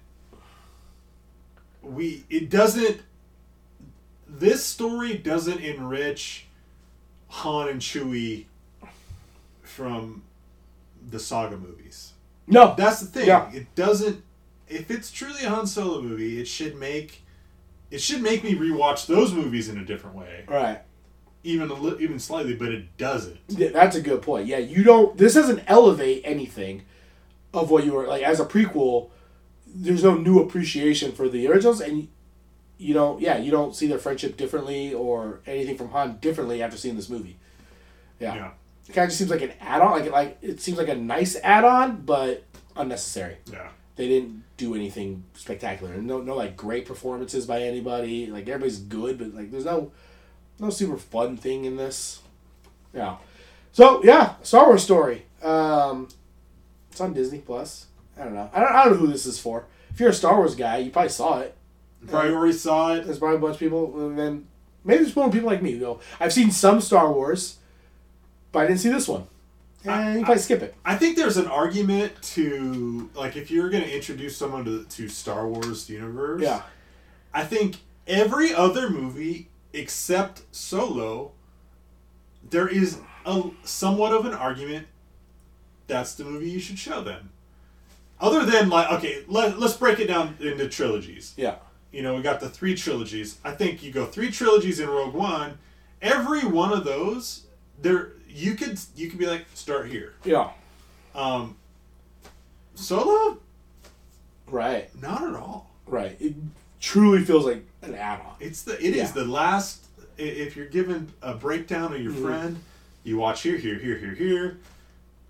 [1.83, 3.01] we it doesn't
[4.39, 6.47] this story doesn't enrich
[7.29, 8.47] Han and Chewie
[9.63, 10.23] from
[11.11, 12.13] the saga movies.
[12.47, 13.27] no, That's the thing.
[13.27, 13.51] Yeah.
[13.53, 14.23] It doesn't
[14.69, 17.23] if it's truly a Han Solo movie, it should make
[17.91, 20.81] it should make me rewatch those movies in a different way, right.
[21.43, 23.39] even a li- even slightly, but it doesn't.
[23.49, 24.47] Yeah, that's a good point.
[24.47, 25.17] Yeah, you don't.
[25.17, 26.83] This doesn't elevate anything
[27.55, 29.09] of what you were like as a prequel.
[29.67, 32.09] There's no new appreciation for the originals, and
[32.79, 33.21] you don't.
[33.21, 37.09] Yeah, you don't see their friendship differently or anything from Han differently after seeing this
[37.11, 37.37] movie.
[38.21, 38.51] Yeah, Yeah.
[38.89, 39.91] it kind of just seems like an add-on.
[40.01, 42.45] Like like it seems like a nice add-on, but
[42.77, 43.37] unnecessary.
[43.51, 43.69] Yeah.
[43.97, 45.97] They didn't do anything spectacular.
[45.97, 48.27] No, no like great performances by anybody.
[48.27, 49.91] Like everybody's good, but like there's no,
[50.61, 52.21] no super fun thing in this.
[52.95, 53.17] Yeah.
[53.73, 55.25] So yeah, Star Wars story.
[55.43, 56.09] Um,
[56.93, 57.87] it's on Disney Plus.
[58.17, 58.51] I don't know.
[58.53, 59.67] I don't, I don't know who this is for.
[59.91, 61.57] If you're a Star Wars guy, you probably saw it.
[62.07, 63.05] Probably already saw it.
[63.05, 64.47] There's probably a bunch of people, and then
[64.85, 67.59] maybe there's more people like me who go, I've seen some Star Wars,
[68.53, 69.27] but I didn't see this one.
[69.85, 70.75] And you probably skip it.
[70.85, 75.09] I think there's an argument to like if you're going to introduce someone to to
[75.09, 76.43] Star Wars universe.
[76.43, 76.63] Yeah.
[77.33, 77.77] I think
[78.07, 81.33] every other movie except Solo,
[82.49, 84.89] there is a somewhat of an argument.
[85.87, 87.31] That's the movie you should show them.
[88.21, 91.35] Other than like, okay, let, let's break it down into trilogies.
[91.37, 91.57] Yeah.
[91.93, 93.39] You know, we got the three trilogies.
[93.45, 95.59] I think you go three trilogies in Rogue One.
[96.03, 97.45] Every one of those,
[97.81, 100.15] there you could you could be like start here.
[100.25, 100.51] Yeah.
[101.15, 101.57] Um,
[102.75, 103.39] Solo,
[104.47, 104.91] Right.
[105.01, 105.71] not at all.
[105.87, 106.17] Right.
[106.21, 106.35] It
[106.81, 108.35] truly feels like an add-on.
[108.41, 109.13] It's the it is Yeah.
[109.13, 109.85] the last.
[110.17, 112.23] If you're given a breakdown of your Mhm.
[112.23, 112.59] friend,
[113.05, 114.59] You watch here, here, here, here, here,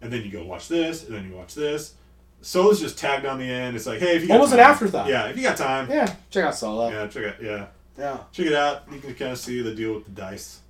[0.00, 1.94] and then you go watch this, and then you watch this.
[2.40, 3.76] Solo's just tagged on the end.
[3.76, 5.08] It's like, hey, if you got Almost an afterthought.
[5.08, 6.88] Yeah, if you got time, Yeah, check out Solo.
[6.90, 7.36] yeah, check it.
[7.42, 7.66] Yeah,
[7.98, 8.18] yeah.
[8.32, 8.82] check it out.
[8.92, 10.60] You can kind of see the deal with the dice.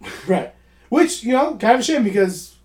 [0.26, 0.54] Right.
[0.88, 2.56] Which, you know, kind of a shame because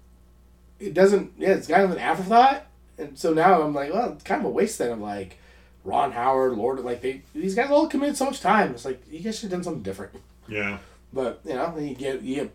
[0.80, 2.66] it doesn't, yeah, it's kind of an afterthought.
[2.98, 5.38] And so now I'm like, well, it's kind of a waste then of like
[5.84, 8.72] Ron Howard, Lord, like they, these guys all committed so much time.
[8.72, 10.14] It's like, you guys should have done something different.
[10.48, 10.78] Yeah,
[11.14, 12.52] But, you know, you get, you get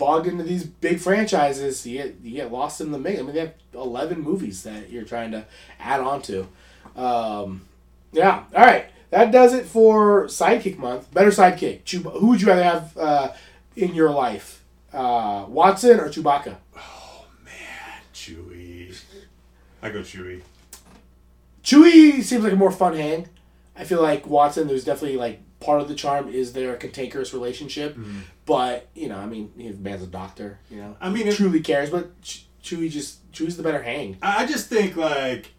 [0.00, 3.20] bogged into these big franchises, you get, you get lost in the mix.
[3.20, 5.44] I mean, they have 11 movies that you're trying to
[5.78, 6.48] add on to.
[6.96, 7.60] Um,
[8.10, 8.44] yeah.
[8.56, 8.86] All right.
[9.10, 11.12] That does it for Sidekick Month.
[11.12, 11.84] Better Sidekick.
[11.84, 13.32] Chew- who would you rather have uh,
[13.76, 14.64] in your life?
[14.92, 16.56] Uh, Watson or Chewbacca?
[16.76, 18.98] Oh man, Chewie.
[19.82, 20.40] I go Chewy.
[21.62, 23.28] Chewie seems like a more fun hang.
[23.76, 27.96] I feel like Watson, there's definitely like part of the charm is their cantankerous relationship.
[28.46, 30.96] But, you know, I mean, the man's a doctor, you know.
[31.00, 34.16] I mean, truly cares, but Ch- Chewie just, Chewie's the better hang.
[34.22, 35.52] I just think like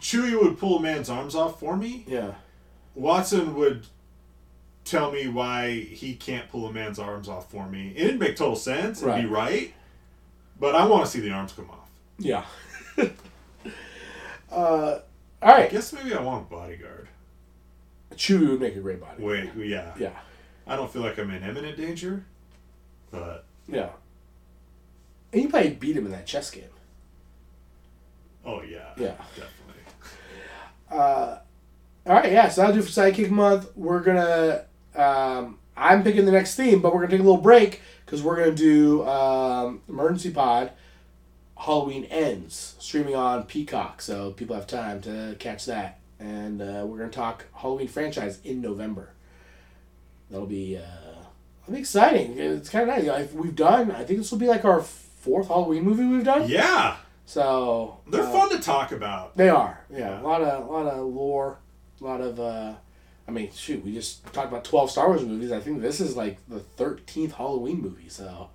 [0.00, 2.04] Chewie would pull a man's arms off for me.
[2.06, 2.34] Yeah.
[2.94, 3.86] Watson would
[4.84, 7.92] tell me why he can't pull a man's arms off for me.
[7.96, 9.02] It'd make total sense.
[9.02, 9.74] It'd be right.
[10.58, 11.88] But I want to see the arms come off.
[12.18, 12.44] Yeah.
[14.50, 14.98] uh,
[15.42, 16.99] all I guess maybe I want a bodyguard.
[18.20, 19.22] Chewie would make a great body.
[19.22, 19.92] Wait, yeah.
[19.98, 20.12] Yeah.
[20.66, 22.24] I don't feel like I'm in imminent danger,
[23.10, 23.88] but Yeah.
[25.32, 26.64] And you probably beat him in that chess game.
[28.44, 29.14] oh yeah, Yeah.
[29.36, 29.82] definitely.
[30.90, 31.38] Uh,
[32.06, 32.48] All right, yeah.
[32.48, 33.70] So that'll do for Sidekick Month.
[33.76, 34.64] We're gonna.
[34.94, 38.36] Um, I'm picking the next theme, but we're gonna take a little break because we're
[38.36, 40.72] gonna do um, Emergency Pod.
[41.56, 45.99] Halloween ends streaming on Peacock, so people have time to catch that.
[46.20, 49.14] And uh, we're gonna talk Halloween franchise in November.
[50.30, 50.82] That'll be uh,
[51.60, 52.38] that'll be exciting.
[52.38, 53.06] It's kind of nice.
[53.06, 53.90] Like, we've done.
[53.90, 56.48] I think this will be like our fourth Halloween movie we've done.
[56.48, 59.36] Yeah, So they're uh, fun to talk about.
[59.36, 59.98] they are, yeah.
[59.98, 60.20] Yeah.
[60.20, 61.58] A lot of, a lot of lore,
[62.00, 62.38] a lot of.
[62.38, 62.74] uh
[63.28, 65.52] I mean, shoot, we just talked about twelve Star Wars movies.
[65.52, 68.08] I think this is like the thirteenth Halloween movie.
[68.08, 68.50] So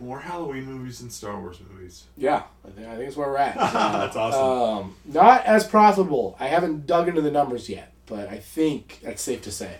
[0.00, 2.04] More Halloween movies than Star Wars movies.
[2.16, 3.54] yeah, I think I think it's where we're at.
[3.54, 4.40] So, That's awesome.
[4.86, 6.36] Um, not as profitable.
[6.40, 9.76] I haven't dug into the numbers yet, but I think that's safe to say.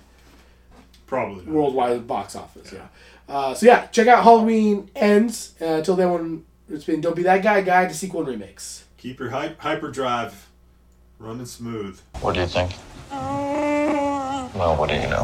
[1.07, 1.55] Probably not.
[1.55, 2.87] Worldwide box office, yeah.
[3.29, 5.55] Uh, so yeah, check out Halloween Ends.
[5.61, 8.85] Uh, until then, when it's been Don't Be That Guy Guide to Sequel and Remakes.
[8.97, 10.49] Keep your hy- hyperdrive
[11.19, 12.01] running smooth.
[12.21, 12.73] What do you think?
[13.11, 15.23] Well, what do you know?